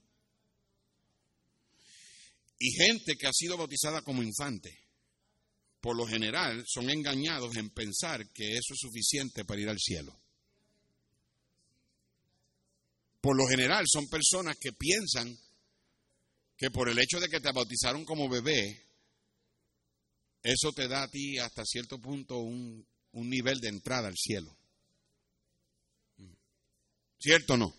[2.59, 4.90] Y gente que ha sido bautizada como infante,
[5.81, 10.19] por lo general son engañados en pensar que eso es suficiente para ir al cielo.
[13.21, 15.37] Por lo general son personas que piensan
[16.57, 18.87] que por el hecho de que te bautizaron como bebé,
[20.43, 24.55] eso te da a ti hasta cierto punto un, un nivel de entrada al cielo.
[27.19, 27.75] ¿Cierto o no?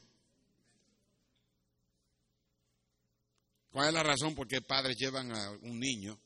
[3.71, 6.19] ¿Cuál es la razón por qué padres llevan a un niño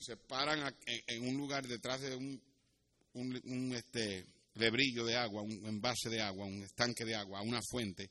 [0.00, 2.42] se paran en un lugar detrás de un,
[3.14, 7.60] un, un, este, lebrillo de agua, un envase de agua, un estanque de agua, una
[7.70, 8.10] fuente,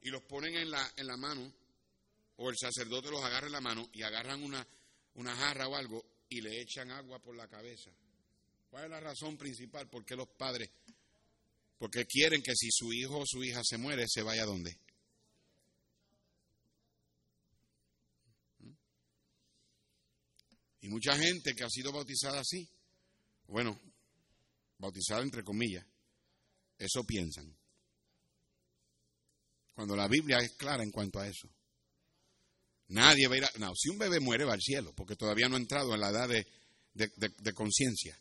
[0.00, 1.52] y los ponen en la, en la mano,
[2.36, 4.66] o el sacerdote los agarra en la mano y agarran una,
[5.14, 7.90] una jarra o algo y le echan agua por la cabeza?
[8.70, 10.70] ¿Cuál es la razón principal por qué los padres?
[11.78, 14.78] Porque quieren que si su hijo o su hija se muere, se vaya a dónde?
[20.82, 22.68] Y mucha gente que ha sido bautizada así,
[23.46, 23.80] bueno,
[24.78, 25.84] bautizada entre comillas,
[26.78, 27.56] eso piensan.
[29.74, 31.48] Cuando la Biblia es clara en cuanto a eso.
[32.88, 33.50] Nadie va a ir a...
[33.58, 36.10] No, si un bebé muere va al cielo, porque todavía no ha entrado en la
[36.10, 36.46] edad de,
[36.94, 38.18] de- de- de conciencia.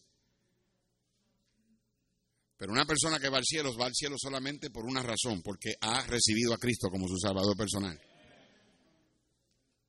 [2.58, 5.74] Pero una persona que va al cielo va al cielo solamente por una razón, porque
[5.82, 8.00] ha recibido a Cristo como su Salvador personal.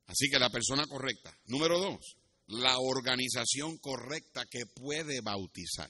[0.07, 1.37] Así que la persona correcta.
[1.45, 2.17] Número dos,
[2.53, 5.89] la organización correcta que puede bautizar.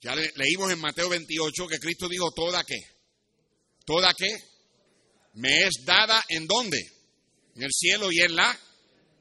[0.00, 2.76] Ya le- leímos en Mateo 28 que Cristo dijo, ¿toda qué?
[3.86, 4.28] ¿Toda qué?
[5.34, 6.78] Me es dada en dónde?
[7.56, 8.58] En el cielo y en la.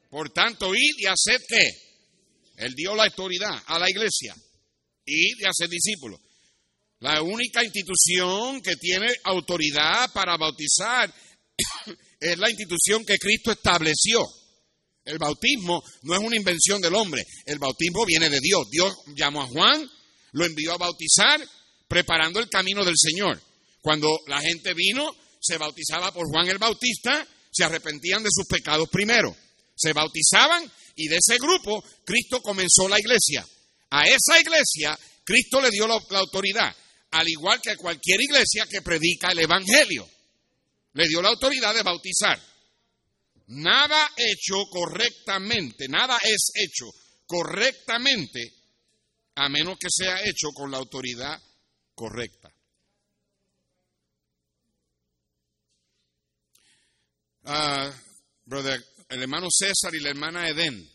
[0.09, 1.69] Por tanto, id y haced qué?
[2.57, 4.35] Él dio la autoridad a la iglesia.
[5.05, 6.19] Id y haced discípulos.
[6.99, 11.13] La única institución que tiene autoridad para bautizar
[12.19, 14.21] es la institución que Cristo estableció.
[15.05, 18.69] El bautismo no es una invención del hombre, el bautismo viene de Dios.
[18.69, 19.89] Dios llamó a Juan,
[20.31, 21.41] lo envió a bautizar,
[21.87, 23.41] preparando el camino del Señor.
[23.81, 28.87] Cuando la gente vino, se bautizaba por Juan el Bautista, se arrepentían de sus pecados
[28.89, 29.35] primero,
[29.75, 33.45] se bautizaban y de ese grupo Cristo comenzó la iglesia.
[33.89, 36.75] A esa iglesia Cristo le dio la, autoridad,
[37.11, 40.07] al igual que a cualquier iglesia que predica el Evangelio.
[40.93, 42.39] Le dio la autoridad de bautizar.
[43.47, 46.85] Nada hecho correctamente, nada es hecho
[47.25, 48.53] correctamente
[49.35, 51.41] a menos que sea hecho con la autoridad
[51.95, 52.53] correcta.
[57.45, 57.91] Ah,
[58.45, 60.89] brother, el hermano César y la hermana Edén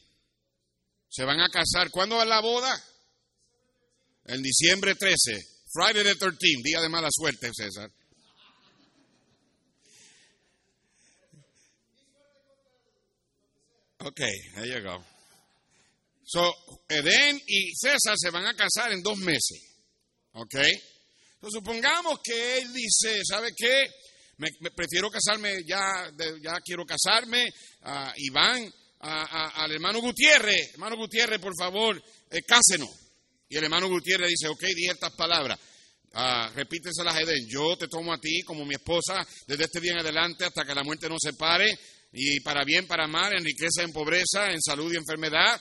[1.09, 1.91] se van a casar.
[1.91, 2.83] ¿Cuándo es la boda?
[4.25, 5.17] En diciembre 13,
[5.73, 7.91] Friday the 13, día de mala suerte, César.
[14.01, 14.21] Ok,
[14.55, 15.05] there you.
[16.25, 16.55] So,
[16.89, 19.61] Edén y César se van a casar en dos meses.
[20.33, 20.55] ¿Ok?
[20.55, 23.89] Entonces, supongamos que él dice, ¿sabe qué?
[24.37, 27.49] Me, prefiero casarme, ya, ya quiero casarme.
[27.83, 30.73] ah, y van a- al hermano Gutiérrez.
[30.75, 32.91] Hermano Gutiérrez, por favor, eh, cásenos.
[33.49, 35.59] Y el hermano Gutiérrez dice, ok, dije estas palabras.
[36.13, 37.47] Ah, repíteselas a Edén.
[37.49, 40.75] Yo te tomo a ti como mi esposa desde este día en adelante hasta que
[40.75, 41.79] la muerte nos separe.
[42.13, 45.61] Y para bien, para mal, en riqueza, en pobreza, en salud y enfermedad.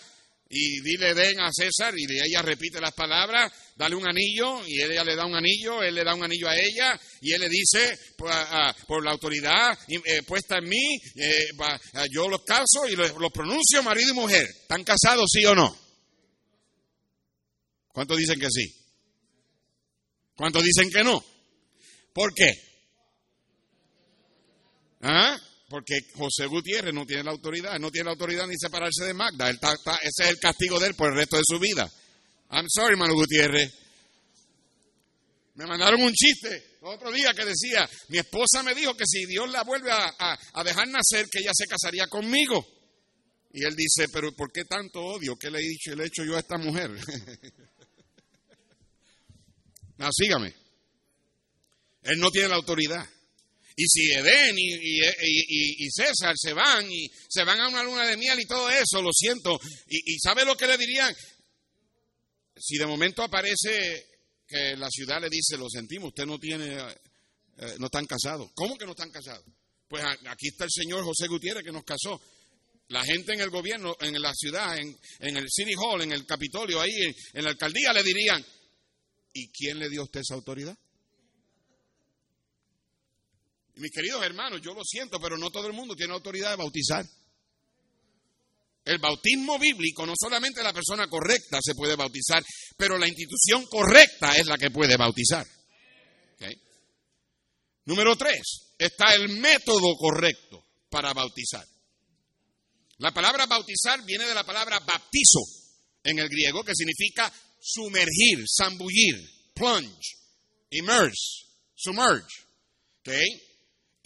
[0.49, 5.03] Y dile Edén a César y ella repite las palabras, dale un anillo y ella
[5.03, 7.99] le da un anillo, él le da un anillo a ella y él le dice,
[8.17, 11.47] por, ah, por la autoridad eh, puesta en mí, eh,
[12.09, 14.47] yo los caso y los, los pronuncio marido y mujer.
[14.47, 15.77] ¿Están casados sí o no?
[17.91, 18.73] ¿Cuántos dicen que sí?
[20.33, 21.25] ¿Cuántos dicen que no?
[22.13, 22.53] ¿Por qué?
[25.01, 25.37] ¿Ah?
[25.69, 29.49] Porque José Gutiérrez no tiene la autoridad, no tiene la autoridad ni separarse de Magda.
[29.49, 31.91] Él está- está- ese es el castigo de él por el resto de su vida.
[32.51, 33.73] I'm sorry, hermano Gutiérrez.
[35.55, 39.49] Me mandaron un chiste otro día que decía, mi esposa me dijo que si Dios
[39.49, 42.65] la vuelve a, a- a dejar nacer, que ella se casaría conmigo.
[43.51, 45.35] Y él dice, pero ¿por qué tanto odio?
[45.35, 46.91] ¿Qué le he dicho, le he hecho yo a esta mujer?
[49.97, 50.53] no, sígame.
[52.03, 53.03] Él no tiene la autoridad.
[53.79, 58.39] Y si Edén y, César se van y se van a una luna de miel
[58.39, 59.59] y todo eso, lo siento.
[59.87, 61.15] Y, ¿sabe lo que le dirían?
[62.55, 64.03] Si de momento aparece
[64.47, 68.49] que la ciudad le dice, lo sentimos, usted no tiene, eh, no están casados.
[68.55, 69.45] ¿Cómo que no están casados?
[69.87, 72.19] Pues aquí está el señor José Gutiérrez que nos casó.
[72.87, 76.25] La gente en el gobierno, en la ciudad, en, en el City Hall, en el
[76.25, 78.43] Capitolio, ahí en, en la alcaldía le dirían,
[79.33, 80.75] ¿y quién le dio a usted esa autoridad?
[83.77, 86.55] Y mis queridos hermanos, yo lo siento, pero no todo el mundo tiene autoridad de
[86.55, 87.05] bautizar.
[88.83, 92.43] El bautismo bíblico, no solamente la persona correcta se puede bautizar,
[92.75, 95.45] pero la institución correcta es la que puede bautizar.
[97.85, 101.65] Número tres, está el método correcto para bautizar.
[102.97, 105.39] La palabra bautizar viene de la palabra baptizo
[106.03, 109.15] en el griego, que significa sumergir, zambullir,
[109.53, 110.17] plunge,
[110.71, 112.43] immerse, submerge.
[113.01, 113.09] ¿Ok?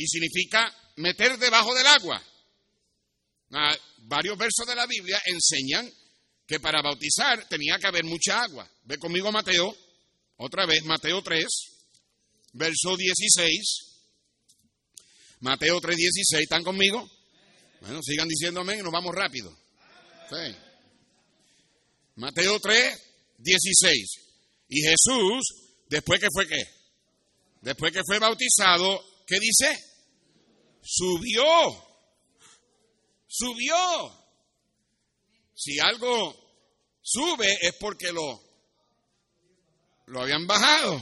[0.02, 2.24] Y significa meter debajo del agua.
[3.52, 5.88] Ah, varios versos de la Biblia enseñan
[6.48, 8.68] que para bautizar tenía que haber mucha agua.
[8.86, 9.78] Ve conmigo Mateo,
[10.38, 11.46] otra vez, Mateo 3,
[12.54, 13.62] verso 16.
[15.42, 17.08] Mateo 3, 16, ¿están conmigo?
[17.82, 19.56] Bueno, sigan diciendo amén y nos vamos rápido.
[22.16, 23.02] Mateo 3,
[23.38, 24.10] 16.
[24.68, 25.44] Y Jesús,
[25.90, 26.64] después que fue qué?
[27.62, 29.91] Después que fue bautizado, ¿qué dice?
[30.82, 31.44] Subió.
[33.28, 34.22] Subió.
[35.54, 36.36] Si algo
[37.02, 38.42] sube es porque lo,
[40.08, 41.02] lo habían bajado.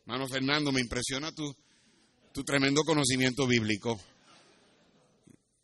[0.00, 1.54] Hermano Fernando, me impresiona tu,
[2.32, 4.00] tu tremendo conocimiento bíblico.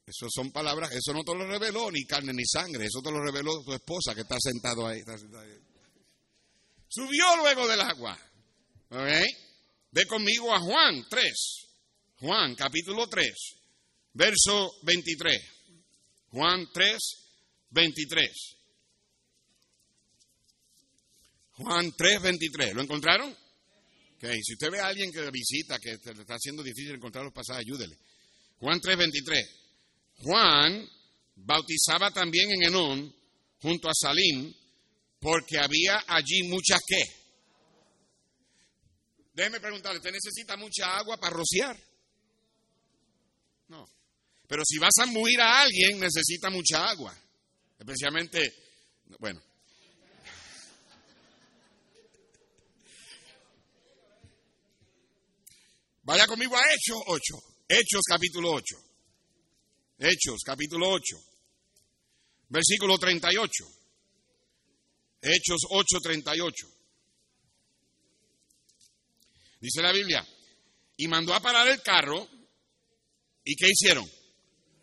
[0.05, 3.23] Eso son palabras, eso no te lo reveló ni carne ni sangre, eso te lo
[3.23, 5.01] reveló tu esposa que está sentado ahí.
[6.89, 8.19] Subió luego del agua.
[8.91, 9.09] ¿Ok?
[9.93, 11.72] Ve conmigo a Juan 3.
[12.23, 13.35] Juan capítulo 3,
[14.13, 15.43] verso 23.
[16.31, 16.99] Juan 3,
[17.71, 18.57] 23.
[21.55, 22.75] Juan 3, 23.
[22.75, 23.29] ¿Lo encontraron?
[23.29, 27.35] Ok, si usted ve a alguien que visita, que le está haciendo difícil encontrar los
[27.35, 27.99] pasajes, ayúdele.
[28.59, 29.51] Juan 3, 23.
[30.19, 30.89] Juan
[31.35, 33.17] bautizaba también en Enón,
[33.61, 34.55] junto a Salim,
[35.19, 37.03] porque había allí muchas qué.
[39.35, 41.92] Déjeme preguntarle, ¿usted necesita mucha agua para rociar?
[43.73, 43.89] No.
[44.47, 47.17] Pero si vas a muir a alguien, necesita mucha agua.
[47.79, 48.53] Especialmente,
[49.19, 49.43] bueno.
[56.03, 57.21] Vaya conmigo a Hechos 8.
[57.67, 58.77] Hechos capítulo 8.
[60.01, 61.17] Hechos capítulo 8.
[62.51, 63.65] Versículo 38.
[65.23, 66.67] Hechos 8, 38.
[69.61, 70.29] Dice la Biblia.
[70.99, 72.29] Y mandó a parar el carro.
[73.45, 74.09] ¿Y qué hicieron?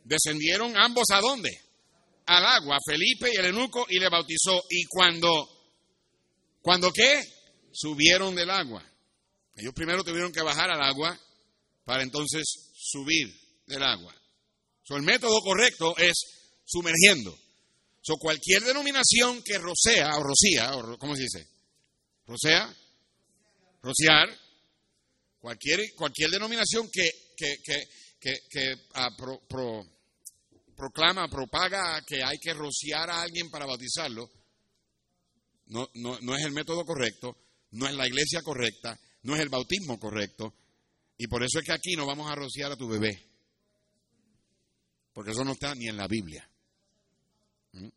[0.03, 1.49] Descendieron ambos a dónde?
[2.25, 4.63] Al agua, Felipe y el eunuco, y le bautizó.
[4.69, 5.49] Y cuando,
[6.61, 7.23] ¿cuando qué?
[7.71, 8.83] Subieron del agua.
[9.55, 11.19] Ellos primero tuvieron que bajar al agua
[11.83, 12.45] para entonces
[12.75, 13.33] subir
[13.65, 14.15] del agua.
[14.83, 16.13] So, el método correcto es
[16.65, 17.37] sumergiendo.
[18.01, 21.47] So, cualquier denominación que rocea o rocía, o ¿cómo se dice?
[22.25, 22.73] Rocea,
[23.81, 24.29] rociar,
[25.39, 27.83] cualquier, cualquier denominación que, que, que,
[28.19, 28.75] que, que,
[29.47, 29.85] pro-
[30.75, 34.29] proclama, propaga que hay que rociar a alguien para bautizarlo,
[35.67, 37.37] no, no, no es el método correcto,
[37.71, 40.53] no es la iglesia correcta, no es el bautismo correcto,
[41.17, 43.11] y por eso es que aquí no vamos a rociar a tu bebé,
[45.13, 46.49] porque eso no está ni en la Biblia.
[47.73, 47.87] ¿Mm?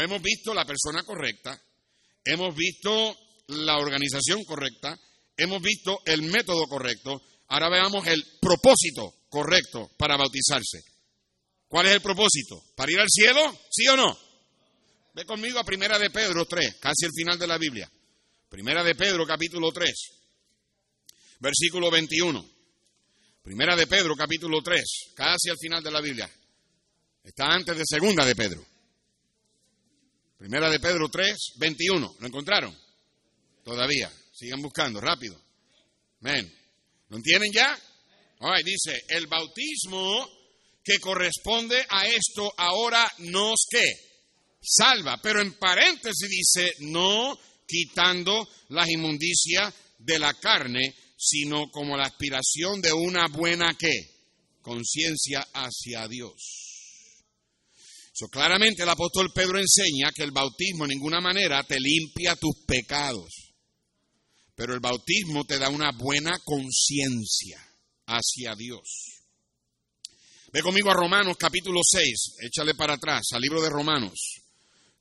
[0.00, 1.60] Hemos visto la persona correcta,
[2.24, 3.16] hemos visto
[3.48, 4.98] la organización correcta,
[5.36, 10.84] hemos visto el método correcto, ahora veamos el propósito correcto para bautizarse.
[11.68, 12.62] ¿Cuál es el propósito?
[12.74, 13.58] ¿Para ir al cielo?
[13.70, 14.16] ¿Sí o no?
[15.14, 17.90] Ve conmigo a Primera de Pedro 3, casi el final de la Biblia.
[18.48, 19.90] Primera de Pedro capítulo 3,
[21.40, 22.48] versículo 21.
[23.42, 26.30] Primera de Pedro capítulo 3, casi al final de la Biblia.
[27.24, 28.64] Está antes de Segunda de Pedro.
[30.38, 32.16] Primera de Pedro 3, 21.
[32.20, 32.76] ¿Lo encontraron?
[33.64, 34.12] Todavía.
[34.32, 35.40] Sigan buscando, rápido.
[36.20, 36.52] Amén.
[37.08, 37.78] ¿Lo entienden ya?
[38.64, 40.28] Dice, el bautismo
[40.84, 43.84] que corresponde a esto ahora nos que
[44.60, 52.04] salva, pero en paréntesis dice, no quitando las inmundicias de la carne, sino como la
[52.04, 53.92] aspiración de una buena que
[54.60, 56.34] conciencia hacia Dios.
[58.12, 62.64] So, claramente el apóstol Pedro enseña que el bautismo en ninguna manera te limpia tus
[62.66, 63.45] pecados,
[64.56, 67.62] pero el bautismo te da una buena conciencia
[68.06, 69.22] hacia Dios.
[70.50, 74.40] Ve conmigo a Romanos capítulo 6, échale para atrás al libro de Romanos,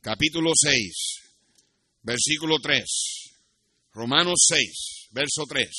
[0.01, 0.93] capítulo 6,
[2.03, 2.83] versículo 3.
[3.93, 5.69] Romanos 6, verso 3.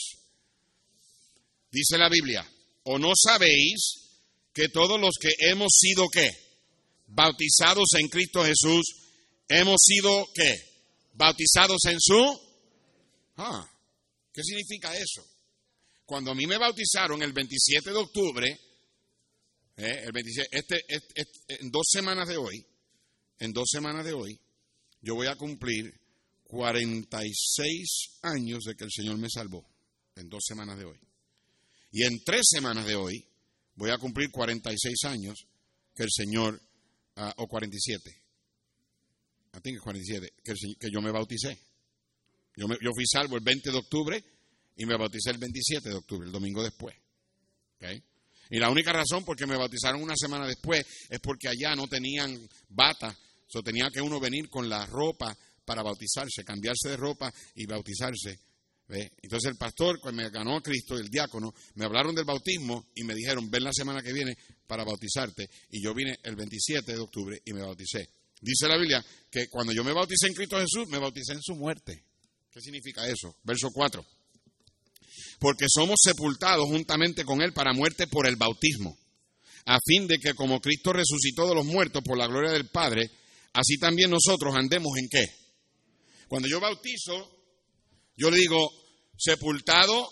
[1.70, 2.50] Dice la Biblia,
[2.84, 4.08] ¿o no sabéis
[4.54, 6.30] que todos los que hemos sido qué?
[7.08, 8.86] Bautizados en Cristo Jesús,
[9.48, 10.56] hemos sido qué?
[11.12, 12.45] Bautizados en su...
[13.36, 13.68] Ah,
[14.32, 15.26] ¿qué significa eso?
[16.04, 18.60] Cuando a mí me bautizaron el 27 de octubre,
[19.76, 22.64] eh, el 27, este, este, este, en dos semanas de hoy,
[23.38, 24.40] en dos semanas de hoy,
[25.00, 25.92] yo voy a cumplir
[26.44, 29.68] 46 años de que el Señor me salvó,
[30.14, 30.98] en dos semanas de hoy.
[31.90, 33.26] Y en tres semanas de hoy
[33.74, 35.46] voy a cumplir 46 años
[35.94, 36.60] que el Señor,
[37.16, 38.22] ah, o 47,
[39.54, 41.58] I think 47, que, el que yo me bauticé.
[42.56, 44.24] Yo, me- yo fui salvo el 20 de octubre
[44.76, 46.96] y me bauticé el 27 de octubre, el domingo después.
[47.76, 47.86] ¿ok?
[48.50, 51.86] Y la única razón por qué me bautizaron una semana después es porque allá no
[51.88, 52.38] tenían
[52.68, 57.66] bata, so tenía que uno venir con la ropa para bautizarse, cambiarse de ropa y
[57.66, 58.38] bautizarse.
[58.88, 59.10] ¿ve?
[59.20, 63.02] Entonces el pastor, cuando me ganó a Cristo, el diácono, me hablaron del bautismo y
[63.02, 64.36] me dijeron, ven la semana que viene
[64.66, 65.50] para bautizarte.
[65.70, 68.08] Y yo vine el 27 de octubre y me bauticé.
[68.40, 71.56] Dice la Biblia que cuando yo me bauticé en Cristo Jesús, me bauticé en su
[71.56, 72.04] muerte.
[72.56, 73.36] ¿Qué significa eso?
[73.44, 74.02] Verso 4
[75.38, 78.96] porque somos sepultados juntamente con Él para muerte por el bautismo,
[79.66, 83.10] a fin de que como Cristo resucitó de los muertos por la gloria del Padre,
[83.52, 85.26] así también nosotros andemos en qué.
[86.26, 87.30] Cuando yo bautizo,
[88.16, 88.70] yo le digo,
[89.18, 90.10] sepultado,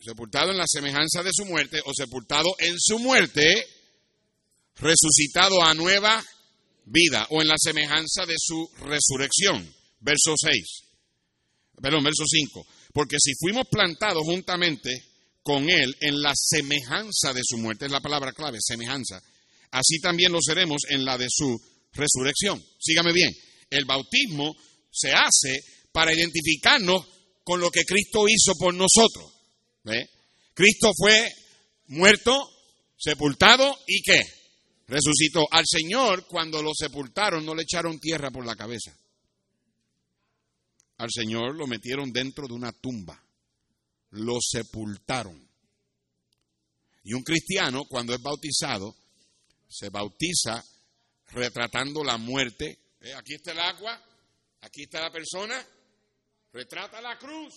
[0.00, 3.44] sepultado en la semejanza de su muerte, o sepultado en su muerte,
[4.76, 6.24] resucitado a nueva
[6.86, 9.77] vida, o en la semejanza de su resurrección.
[10.00, 10.88] Verso 6.
[11.80, 12.66] Perdón, verso 5.
[12.92, 14.90] Porque si fuimos plantados juntamente
[15.42, 19.20] con Él en la semejanza de su muerte, es la palabra clave, semejanza,
[19.70, 21.58] así también lo seremos en la de su
[21.92, 22.62] resurrección.
[22.78, 23.32] Sígame bien,
[23.70, 24.54] el bautismo
[24.90, 25.60] se hace
[25.92, 27.06] para identificarnos
[27.44, 29.32] con lo que Cristo hizo por nosotros.
[30.52, 31.32] Cristo fue
[31.86, 32.50] muerto,
[32.98, 34.20] sepultado y qué?
[34.86, 35.46] Resucitó.
[35.50, 38.94] Al Señor, cuando lo sepultaron, no le echaron tierra por la cabeza
[40.98, 43.22] al Señor lo metieron dentro de una tumba,
[44.10, 45.48] lo sepultaron.
[47.04, 48.94] Y un cristiano, cuando es bautizado,
[49.68, 50.62] se bautiza
[51.28, 52.78] retratando la muerte.
[53.00, 54.02] Eh, Aquí está el agua,
[54.60, 55.64] aquí está la persona,
[56.52, 57.54] retrata la cruz.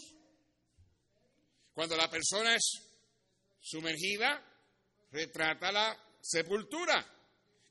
[1.74, 2.80] Cuando la persona es
[3.60, 4.42] sumergida,
[5.12, 7.06] retrata la sepultura.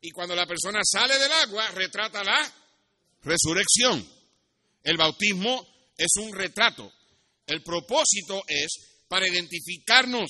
[0.00, 2.52] Y cuando la persona sale del agua, retrata la
[3.22, 4.19] resurrección.
[4.82, 5.66] El bautismo
[5.96, 6.92] es un retrato.
[7.46, 8.68] El propósito es
[9.08, 10.28] para identificarnos.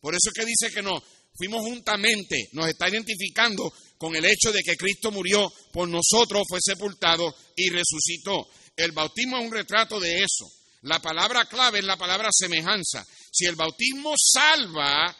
[0.00, 1.02] Por eso es que dice que no,
[1.36, 6.58] fuimos juntamente, nos está identificando con el hecho de que Cristo murió por nosotros, fue
[6.60, 8.48] sepultado y resucitó.
[8.76, 10.46] El bautismo es un retrato de eso.
[10.82, 13.04] La palabra clave es la palabra semejanza.
[13.32, 15.16] Si el bautismo salva,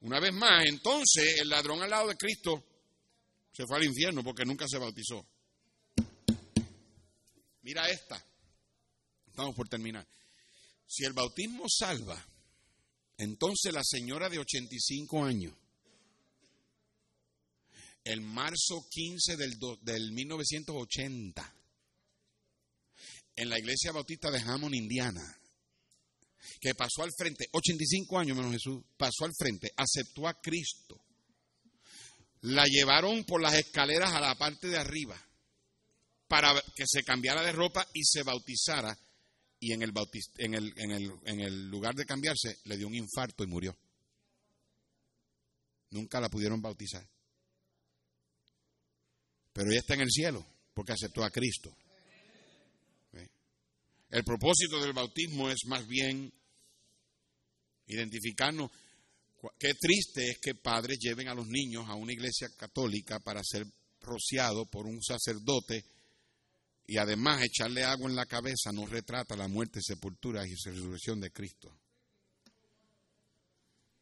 [0.00, 2.64] una vez más, entonces el ladrón al lado de Cristo
[3.52, 5.24] se fue al infierno porque nunca se bautizó.
[7.66, 8.24] Mira esta.
[9.26, 10.06] Estamos por terminar.
[10.86, 12.24] Si el bautismo salva,
[13.18, 15.52] entonces la señora de 85 años,
[18.04, 21.54] el marzo 15 del, do- del 1980,
[23.34, 25.36] en la iglesia bautista de Hammond, Indiana,
[26.60, 31.02] que pasó al frente, 85 años menos Jesús, pasó al frente, aceptó a Cristo.
[32.42, 35.20] La llevaron por las escaleras a la parte de arriba
[36.28, 38.96] para que se cambiara de ropa y se bautizara.
[39.58, 42.86] Y en el, bautiz- en el, en el, en el lugar de cambiarse le dio
[42.86, 43.76] un infarto y murió.
[45.90, 47.08] Nunca la pudieron bautizar.
[49.52, 51.74] Pero ella está en el cielo porque aceptó a Cristo.
[54.10, 56.32] El propósito del bautismo es más bien
[57.86, 58.70] identificarnos.
[59.58, 63.66] Qué triste es que padres lleven a los niños a una iglesia católica para ser
[64.00, 65.84] rociados por un sacerdote
[66.86, 71.32] y además echarle agua en la cabeza no retrata la muerte, sepultura y resurrección de
[71.32, 71.76] Cristo.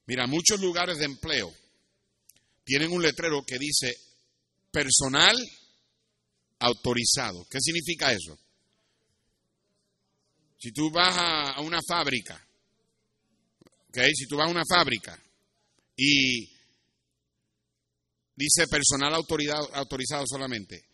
[0.07, 1.53] Mira, muchos lugares de empleo
[2.63, 3.95] tienen un letrero que dice
[4.71, 5.37] personal
[6.59, 7.47] autorizado.
[7.51, 8.39] ¿Qué significa eso?
[10.59, 12.43] Si tú vas a, una fábrica,
[13.89, 13.99] ¿ok?
[14.15, 15.19] Si tú vas a una fábrica
[15.97, 16.51] y
[18.35, 20.85] dice personal autorizado solamente,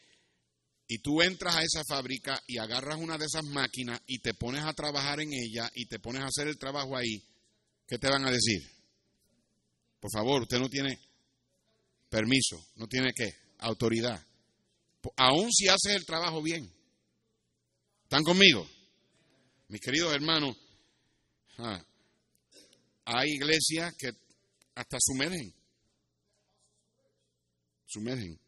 [0.92, 4.64] y tú entras a esa fábrica y agarras una de esas máquinas y te pones
[4.64, 7.22] a trabajar en ella y te pones a hacer el trabajo ahí,
[7.86, 8.68] ¿qué te van a decir?
[10.00, 10.98] Por favor, usted no tiene
[12.08, 14.20] permiso, no tiene qué, autoridad.
[15.16, 16.68] Aún si haces el trabajo bien.
[18.02, 18.68] ¿Están conmigo?
[19.68, 20.56] Mis queridos hermanos,
[21.58, 21.80] ah,
[23.04, 24.10] hay iglesias que
[24.74, 25.54] hasta sumergen,
[27.86, 28.39] sumergen,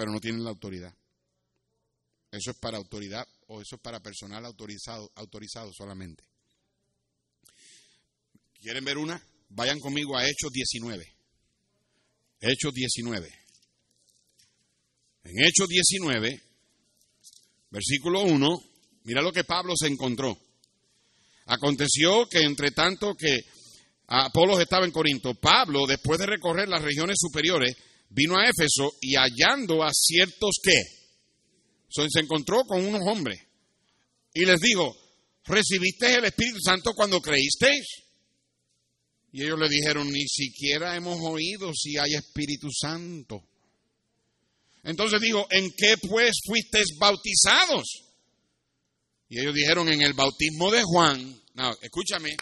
[0.00, 0.94] pero no tienen la autoridad.
[2.30, 6.24] Eso es para autoridad o eso es para personal autorizado, autorizado solamente.
[8.62, 9.22] ¿Quieren ver una?
[9.50, 11.04] Vayan conmigo a Hechos 19.
[12.40, 13.28] Hechos 19.
[15.24, 16.42] En Hechos 19,
[17.68, 18.58] versículo 1,
[19.04, 20.34] mira lo que Pablo se encontró.
[21.44, 23.38] Aconteció que entre tanto que
[24.06, 27.76] Apolos estaba en Corinto, Pablo, después de recorrer las regiones superiores,
[28.10, 30.76] vino a Éfeso y hallando a ciertos que,
[31.88, 33.40] se encontró con unos hombres
[34.32, 34.96] y les dijo,
[35.44, 37.84] ¿recibisteis el Espíritu Santo cuando creísteis?
[39.32, 43.42] Y ellos le dijeron, ni siquiera hemos oído si hay Espíritu Santo.
[44.82, 47.86] Entonces dijo, ¿en qué pues fuisteis bautizados?
[49.28, 51.40] Y ellos dijeron, en el bautismo de Juan.
[51.82, 52.36] Escúchame,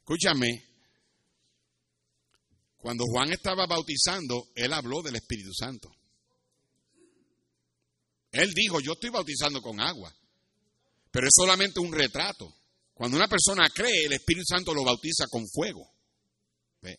[0.00, 0.67] escúchame.
[2.78, 5.94] Cuando Juan estaba bautizando, él habló del Espíritu Santo.
[8.30, 10.14] Él dijo, yo estoy bautizando con agua,
[11.10, 12.54] pero es solamente un retrato.
[12.94, 15.88] Cuando una persona cree, el Espíritu Santo lo bautiza con fuego.
[16.82, 16.98] ¿Ve?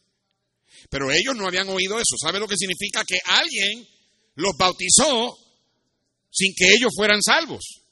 [0.90, 2.16] Pero ellos no habían oído eso.
[2.22, 3.04] ¿Sabe lo que significa?
[3.06, 3.88] Que alguien
[4.36, 5.38] los bautizó
[6.32, 7.84] sin que ellos fueran salvos.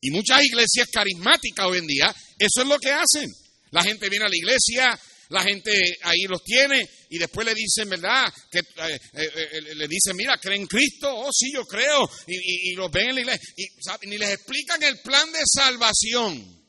[0.00, 3.32] Y muchas iglesias carismáticas hoy en día, eso es lo que hacen.
[3.70, 5.00] La gente viene a la iglesia,
[5.34, 5.72] la gente
[6.02, 8.32] ahí los tiene y después le dicen, ¿verdad?
[8.48, 11.12] Que eh, eh, eh, le dicen, mira, ¿creen en Cristo?
[11.12, 12.08] Oh, sí, yo creo.
[12.28, 13.54] Y, los ven en la iglesia.
[14.02, 16.64] Y ni les explican el plan de salvación.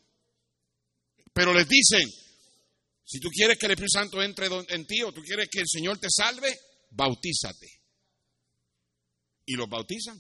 [1.32, 2.10] Pero les dicen,
[3.06, 5.68] si tú quieres que el Espíritu Santo entre en ti o tú quieres que el
[5.68, 6.58] Señor te salve,
[6.90, 7.68] bautízate.
[9.46, 10.20] Y los bautizan.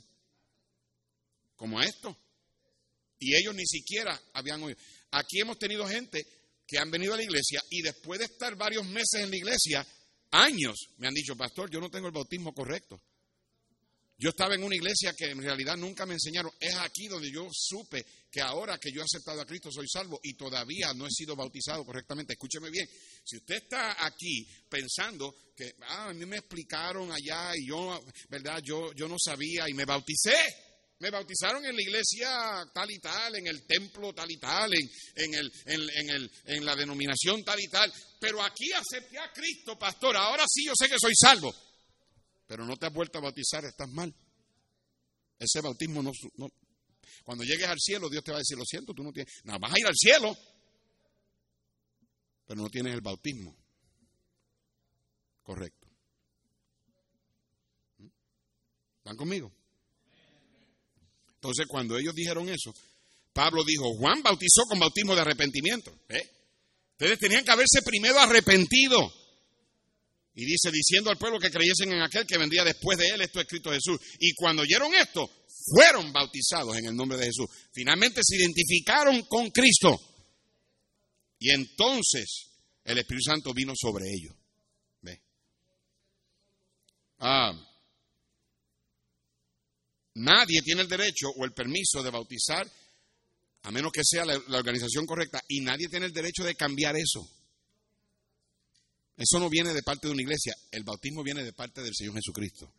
[1.55, 2.15] Como a esto.
[3.17, 4.77] Y ellos ni siquiera habían oído.
[5.11, 6.27] Aquí hemos tenido gente
[6.67, 9.87] que han venido a la iglesia y después de estar varios meses en la iglesia,
[10.31, 12.99] años, me han dicho, pastor, yo no tengo el bautismo correcto.
[14.17, 16.51] Yo estaba en una iglesia que en realidad nunca me enseñaron.
[16.57, 20.21] Es aquí donde yo supe que ahora que yo he aceptado a Cristo soy salvo
[20.23, 22.33] y todavía no he sido bautizado correctamente.
[22.33, 22.87] Escúcheme bien.
[23.25, 28.61] Si usted está aquí pensando que ah, a mí me explicaron allá y yo, ¿verdad?
[28.63, 30.35] Yo, yo no sabía y me bauticé.
[30.99, 34.89] Me bautizaron en la iglesia tal y tal, en el templo tal y tal, en,
[35.15, 37.91] en, el, en, en el, en la denominación tal y tal.
[38.19, 40.15] Pero aquí acepté a Cristo, pastor.
[40.15, 41.53] Ahora sí yo sé que soy salvo
[42.47, 44.13] pero no te has vuelto a bautizar, estás mal.
[45.39, 46.47] Ese bautismo no, no-
[47.23, 49.33] Cuando llegues al cielo, Dios te va a decir, lo siento, tú no tienes...
[49.45, 50.37] No, vas a ir al cielo,
[52.45, 53.57] pero no tienes el bautismo
[55.41, 55.87] correcto.
[57.97, 58.07] ¿Mm?
[58.99, 59.51] ¿Están conmigo?
[61.45, 62.73] Entonces, cuando ellos dijeron eso,
[63.31, 65.93] Pablo dijo, Juan bautizó con bautismo de arrepentimiento.
[66.09, 66.27] ¿eh?
[66.93, 68.97] Ustedes tenían que haberse primero arrepentido.
[70.33, 73.39] Y dice, diciendo al pueblo que creyesen en aquel que vendría después de él, esto
[73.39, 73.99] es escrito Jesús.
[74.19, 75.29] Y cuando oyeron esto,
[75.73, 77.47] fueron bautizados en el nombre de Jesús.
[77.71, 79.99] Finalmente se identificaron con Cristo.
[81.37, 82.47] Y entonces
[82.83, 84.33] el Espíritu Santo vino sobre ellos.
[85.01, 85.21] ¿Ve?
[87.19, 87.53] Ah,
[90.15, 92.69] nadie tiene el derecho o el permiso de bautizar,
[93.63, 97.27] a menos que sea la, organización correcta, y nadie tiene el derecho de cambiar eso.
[99.17, 102.15] Eso no viene de parte de una iglesia, el bautismo viene de parte del Señor
[102.15, 102.71] Jesucristo.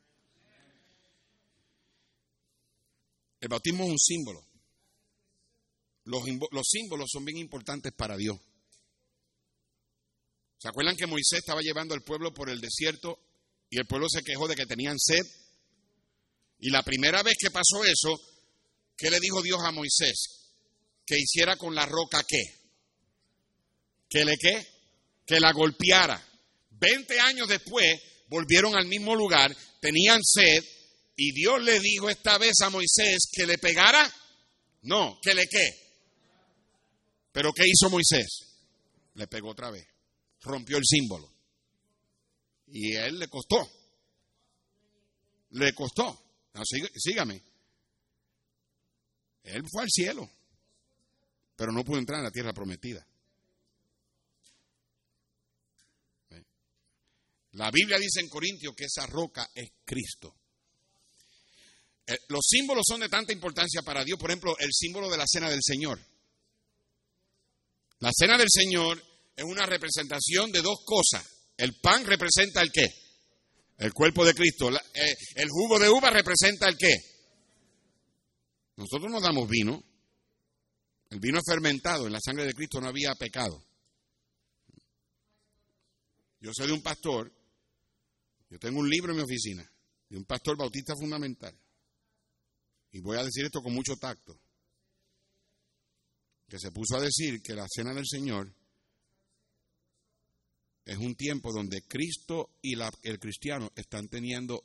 [3.40, 4.44] El bautismo es un símbolo.
[6.04, 8.36] Los símbolos son bien importantes para Dios.
[10.58, 13.18] ¿Se acuerdan que Moisés estaba llevando al pueblo por el desierto
[13.68, 15.26] y el pueblo se quejó de que tenían sed?
[16.58, 18.18] Y la primera vez que pasó eso,
[18.96, 20.52] ¿qué le dijo Dios a Moisés?
[21.04, 22.42] Que hiciera con la roca qué?
[24.08, 24.66] ¿Que le qué?
[25.26, 26.22] Que la golpeara.
[26.70, 30.64] Veinte años después volvieron al mismo lugar, tenían sed
[31.16, 34.12] y Dios le dijo esta vez a Moisés que le pegara.
[34.82, 35.68] No, que le qué.
[37.32, 38.46] Pero ¿qué hizo Moisés?
[39.16, 39.86] le pegó otra vez.
[40.42, 41.32] Rompió el símbolo.
[42.68, 43.68] Y a él le costó.
[45.50, 46.25] Le costó.
[46.56, 47.42] No, sígame.
[49.42, 50.28] Él fue al cielo,
[51.54, 53.06] pero no pudo entrar en la tierra prometida.
[57.52, 60.34] La Biblia dice en Corintios que esa roca es Cristo.
[62.06, 64.18] Eh, Los símbolos son de tanta importancia para Dios.
[64.18, 65.98] Por ejemplo, el símbolo de la cena del Señor.
[68.00, 69.02] La cena del Señor
[69.34, 71.26] es una representación de dos cosas.
[71.56, 73.05] El pan representa el qué?
[73.78, 74.70] El cuerpo de Cristo.
[74.70, 76.94] La- eh, el jugo de uva representa el qué?
[78.76, 79.82] Nosotros no damos vino.
[81.10, 82.06] El vino es fermentado.
[82.06, 83.62] En la sangre de Cristo no había pecado.
[86.40, 87.32] Yo soy de un pastor.
[88.50, 89.70] Yo tengo un libro en mi oficina.
[90.08, 91.56] De un pastor bautista fundamental.
[92.92, 94.40] Y voy a decir esto con mucho tacto.
[96.48, 98.52] Que se puso a decir que la cena del Señor
[100.86, 104.64] es un tiempo donde Cristo y el cristiano están teniendo,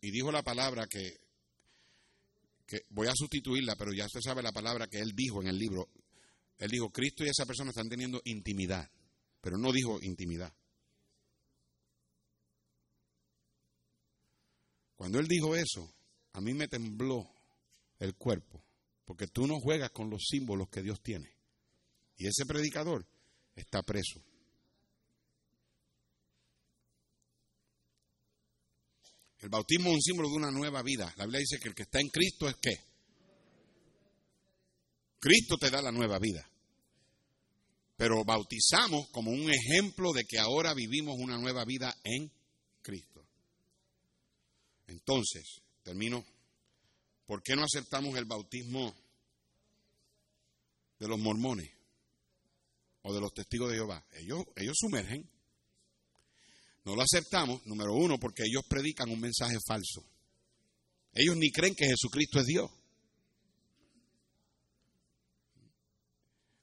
[0.00, 1.20] y dijo la palabra que,
[2.66, 5.56] que voy a sustituirla, pero ya usted sabe la palabra que él dijo en el
[5.56, 5.88] libro.
[6.58, 8.90] Él dijo, Cristo y esa persona están teniendo intimidad,
[9.40, 10.52] pero no dijo intimidad.
[14.96, 15.94] Cuando él dijo eso,
[16.32, 17.30] a mí me tembló
[18.00, 18.60] el cuerpo,
[19.04, 21.30] porque tú no juegas con los símbolos que Dios tiene.
[22.16, 23.06] Y ese predicador
[23.54, 24.20] está preso.
[29.40, 31.12] El bautismo es un símbolo de una nueva vida.
[31.16, 32.78] La Biblia dice que el que está en Cristo es qué?
[35.18, 36.46] Cristo te da la nueva vida.
[37.96, 42.30] Pero bautizamos como un ejemplo de que ahora vivimos una nueva vida en
[42.82, 43.26] Cristo.
[44.86, 46.24] Entonces, termino.
[47.26, 48.92] ¿Por qué no aceptamos el bautismo
[50.98, 51.70] de los mormones
[53.02, 54.04] o de los testigos de Jehová?
[54.14, 55.30] Ellos, ellos sumergen.
[56.84, 60.04] No lo aceptamos, número uno, porque ellos predican un mensaje falso.
[61.12, 62.70] Ellos ni creen que Jesucristo es Dios.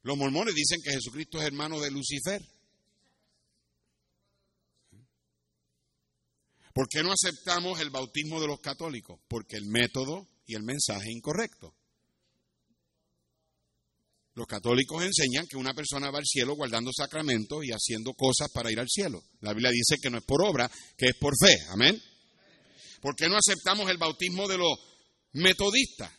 [0.02, 2.42] Los mormones dicen que Jesucristo es hermano de Lucifer.
[6.72, 9.20] ¿Por qué no aceptamos el bautismo de los católicos?
[9.28, 11.74] Porque el método y el mensaje es incorrecto.
[14.38, 18.70] Los católicos enseñan que una persona va al cielo guardando sacramentos y haciendo cosas para
[18.70, 19.20] ir al cielo.
[19.40, 21.58] La Biblia dice que no es por obra, que es por fe.
[21.70, 22.00] Amén.
[23.00, 24.78] ¿Por qué no aceptamos el bautismo de los
[25.32, 26.12] metodistas?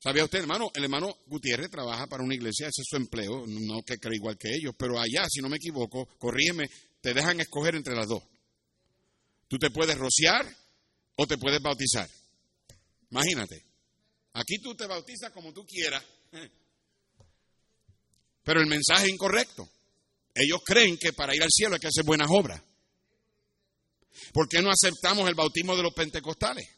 [0.00, 0.72] ¿Sabía usted, hermano?
[0.74, 4.36] El hermano Gutiérrez trabaja para una iglesia, ese es su empleo, no que cree igual
[4.36, 6.68] que ellos, pero allá, si no me equivoco, corrígeme,
[7.00, 8.24] te dejan escoger entre las dos.
[9.46, 10.44] Tú te puedes rociar
[11.14, 12.10] o te puedes bautizar.
[13.10, 13.64] Imagínate.
[14.32, 16.02] Aquí tú te bautizas como tú quieras.
[18.44, 19.68] Pero el mensaje es incorrecto.
[20.34, 22.62] Ellos creen que para ir al cielo hay que hacer buenas obras.
[24.32, 26.68] ¿Por qué no aceptamos el bautismo de los pentecostales?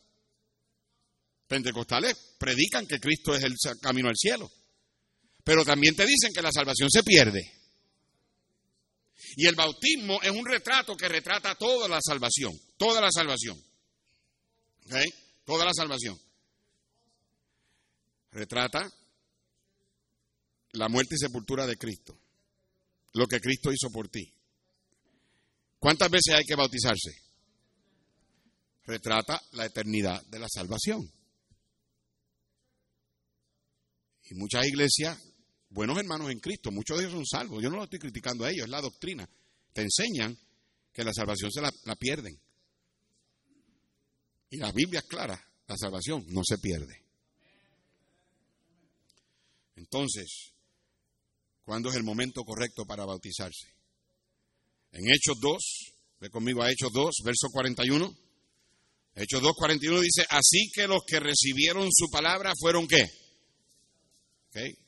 [1.47, 4.51] Pentecostales predican que Cristo es el camino al cielo.
[5.45, 7.53] Pero también te dicen que la salvación se pierde.
[9.37, 12.53] Y el bautismo es un retrato que retrata toda la salvación.
[12.77, 13.57] Toda la salvación.
[14.87, 14.95] ¿Ok?
[15.45, 16.19] Toda la salvación.
[18.33, 18.91] Retrata
[20.77, 22.19] la muerte y sepultura de Cristo.
[23.15, 24.33] Lo que Cristo hizo por ti.
[25.79, 27.13] ¿Cuántas veces hay que bautizarse?
[28.85, 31.11] Retrata la eternidad de la salvación.
[34.29, 35.19] Y muchas iglesias,
[35.71, 37.63] buenos hermanos en Cristo, muchos de ellos son salvos.
[37.63, 39.29] Yo no lo estoy criticando a ellos, es la doctrina.
[39.73, 40.37] Te enseñan
[40.93, 42.39] que la salvación se la, la pierden.
[44.51, 47.03] Y la Biblia es clara, la salvación no se pierde.
[49.77, 50.56] Entonces,
[51.67, 53.67] ¿cuándo es el momento correcto para bautizarse?
[54.93, 58.17] En Hechos 2, ve conmigo a Hechos 2, verso 41.
[59.17, 63.05] Hechos 2, 41 dice, así que los que recibieron su palabra fueron qué?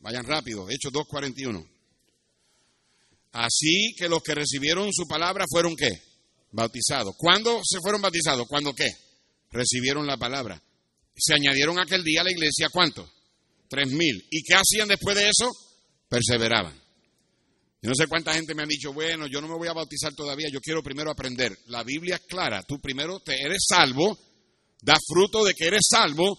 [0.01, 1.67] Vayan rápido, Hechos 2, 41.
[3.33, 5.91] Así que los que recibieron su palabra fueron qué?
[6.53, 7.15] Bautizados.
[7.19, 8.47] ¿Cuándo se fueron bautizados?
[8.49, 8.89] ¿Cuándo qué?
[9.51, 10.63] Recibieron la palabra.
[11.15, 13.11] Se añadieron aquel día a la iglesia, ¿cuánto?
[13.69, 14.27] Tres mil.
[14.31, 15.51] ¿Y qué hacían después de eso?
[16.09, 16.89] Perseveraban.
[17.81, 20.13] Yo no sé cuánta gente me ha dicho, bueno, yo no me voy a bautizar
[20.13, 21.57] todavía, yo quiero primero aprender.
[21.67, 24.19] La Biblia es clara, tú primero te eres salvo,
[24.83, 26.37] da fruto de que eres salvo,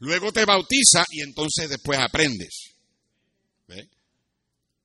[0.00, 2.72] luego te bautiza y entonces después aprendes.
[3.68, 3.88] ¿Ve?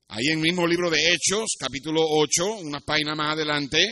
[0.10, 3.84] Ahí en el mismo libro de Hechos, capítulo 8, unas páginas más adelante,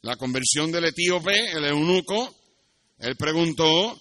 [0.00, 2.34] la conversión del etíope, el eunuco,
[3.00, 4.00] él preguntó,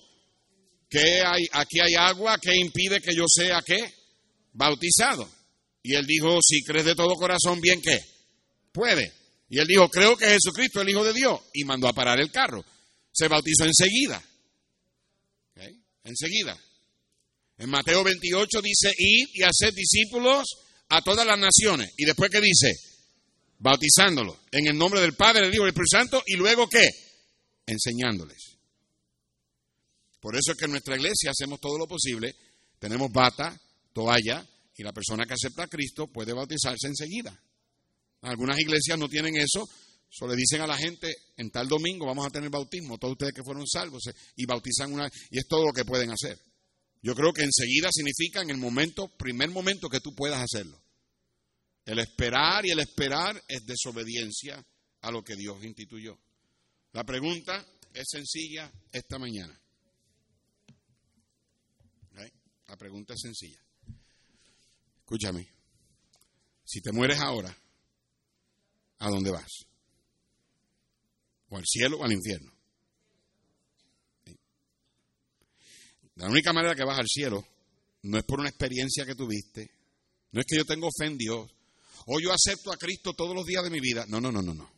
[0.89, 3.98] ¿qué hay, aquí hay agua, ¿qué impide que yo sea qué?
[4.53, 5.29] Bautizado.
[5.81, 7.99] Y él dijo, si crees de todo corazón, bien que
[8.71, 9.13] puede.
[9.49, 11.39] Y él dijo, creo que Jesucristo es el Hijo de Dios.
[11.53, 12.63] Y mandó a parar el carro.
[13.11, 14.21] Se bautizó enseguida.
[15.55, 15.63] ¿Ok?
[16.03, 16.57] Enseguida.
[17.57, 20.45] En Mateo 28 dice, id y haced discípulos
[20.89, 21.91] a todas las naciones.
[21.97, 22.71] Y después, ¿qué dice?
[23.57, 26.23] Bautizándolos en el nombre del Padre, del Hijo y del Espíritu Santo.
[26.25, 26.89] Y luego, ¿qué?
[27.65, 28.57] Enseñándoles.
[30.19, 32.35] Por eso es que en nuestra iglesia hacemos todo lo posible.
[32.77, 33.59] Tenemos bata,
[33.93, 37.37] toalla, y la persona que acepta a Cristo puede bautizarse enseguida.
[38.21, 39.67] Algunas iglesias no tienen eso,
[40.09, 43.33] solo le dicen a la gente, en tal domingo vamos a tener bautismo, todos ustedes
[43.33, 44.03] que fueron salvos,
[44.35, 46.39] y bautizan una, y es todo lo que pueden hacer.
[47.01, 50.81] Yo creo que enseguida significa en el momento, primer momento que tú puedas hacerlo.
[51.85, 54.63] El esperar y el esperar es desobediencia
[55.01, 56.19] a lo que Dios instituyó.
[56.91, 59.59] La pregunta es sencilla esta mañana.
[62.67, 63.59] La pregunta es sencilla.
[65.10, 65.43] Escúchame.
[66.64, 67.51] Si te mueres ahora,
[68.99, 69.66] ¿a dónde vas?
[71.49, 72.53] ¿O al cielo o al infierno?
[76.14, 77.43] La única manera que vas al cielo
[78.03, 79.72] no es por una experiencia que tuviste,
[80.32, 81.49] no es que yo tengo fe en Dios,
[82.05, 84.05] o yo acepto a Cristo todos los días de mi vida.
[84.07, 84.53] No, no, no, no.
[84.53, 84.70] no.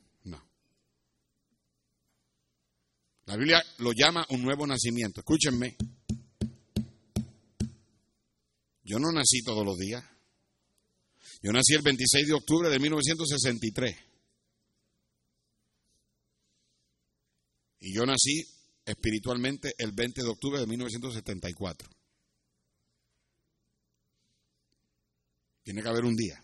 [3.26, 5.20] La Biblia lo llama un nuevo nacimiento.
[5.20, 5.76] Escúchenme.
[8.86, 10.06] Yo no nací todos los días.
[11.42, 13.96] Yo nací el 26 de octubre de 1963.
[17.80, 18.44] Y yo nací
[18.86, 21.90] espiritualmente el 20 de octubre de 1974.
[25.64, 26.44] Tiene que haber un día.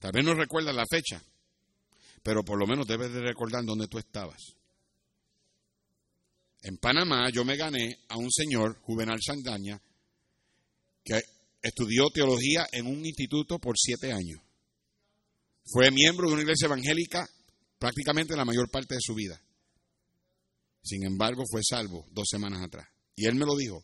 [0.00, 1.22] Tal vez no recuerdas la fecha,
[2.22, 4.54] pero por lo menos debes de recordar dónde tú estabas.
[6.62, 9.80] En Panamá yo me gané a un señor, Juvenal Sandaña,
[11.04, 11.20] que
[11.64, 14.40] estudió teología en un instituto por siete años.
[15.66, 17.26] Fue miembro de una iglesia evangélica
[17.78, 19.40] prácticamente la mayor parte de su vida.
[20.82, 22.86] Sin embargo, fue salvo dos semanas atrás.
[23.16, 23.82] Y él me lo dijo.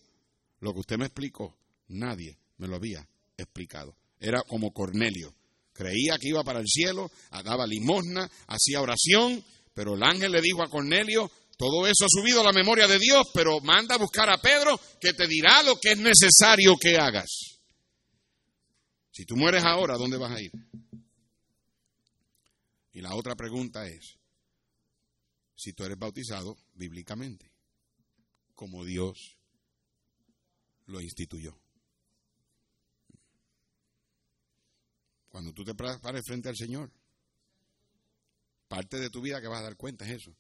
[0.61, 1.57] Lo que usted me explicó,
[1.89, 3.09] nadie me lo había
[3.39, 3.97] explicado.
[4.19, 5.35] Era como Cornelio.
[5.73, 10.63] Creía que iba para el cielo, daba limosna, hacía oración, pero el ángel le dijo
[10.63, 14.29] a Cornelio, todo eso ha subido a la memoria de Dios, pero manda a buscar
[14.29, 17.50] a Pedro que te dirá lo que es necesario que hagas.
[19.11, 20.53] Si tú mueres ahora, ¿dónde vas a ir?
[22.93, 24.19] Y la otra pregunta es,
[25.57, 27.51] si tú eres bautizado bíblicamente,
[28.55, 29.37] como Dios
[30.87, 31.59] lo instituyó.
[35.29, 36.91] Cuando tú te pares frente al Señor,
[38.69, 40.37] parte de tu vida que vas a dar cuenta es eso.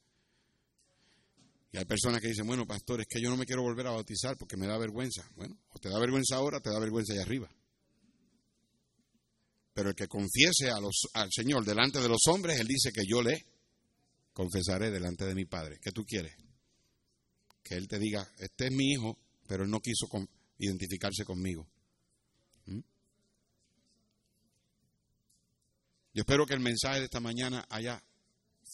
[1.72, 3.92] Y hay personas que dicen, bueno, pastor, es que yo no me quiero volver a
[3.92, 5.28] bautizar porque me da vergüenza.
[5.36, 7.48] Bueno, o te da vergüenza ahora, te da vergüenza allá arriba.
[9.72, 13.46] Pero el que confiese al Señor delante de los hombres, Él dice que yo le
[14.32, 15.78] confesaré delante de mi Padre.
[15.80, 16.34] ¿Qué tú quieres?
[17.62, 20.06] Que Él te diga, este es mi hijo, pero Él no quiso
[20.58, 21.68] identificarse conmigo.
[22.66, 22.80] ¿Mm?
[26.14, 28.02] Yo espero que el mensaje de esta mañana haya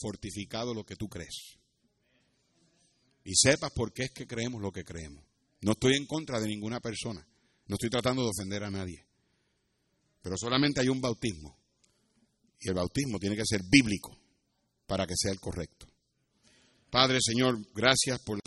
[0.00, 1.58] fortificado lo que tú crees.
[3.24, 5.24] Y sepas por qué es que creemos lo que creemos.
[5.60, 7.26] No estoy en contra de ninguna persona.
[7.66, 9.05] No estoy tratando de ofender a nadie.
[10.26, 11.56] Pero solamente hay un bautismo.
[12.58, 14.18] Y el bautismo tiene que ser bíblico
[14.84, 15.86] para que sea el correcto.
[16.90, 18.40] Padre, Señor, gracias por,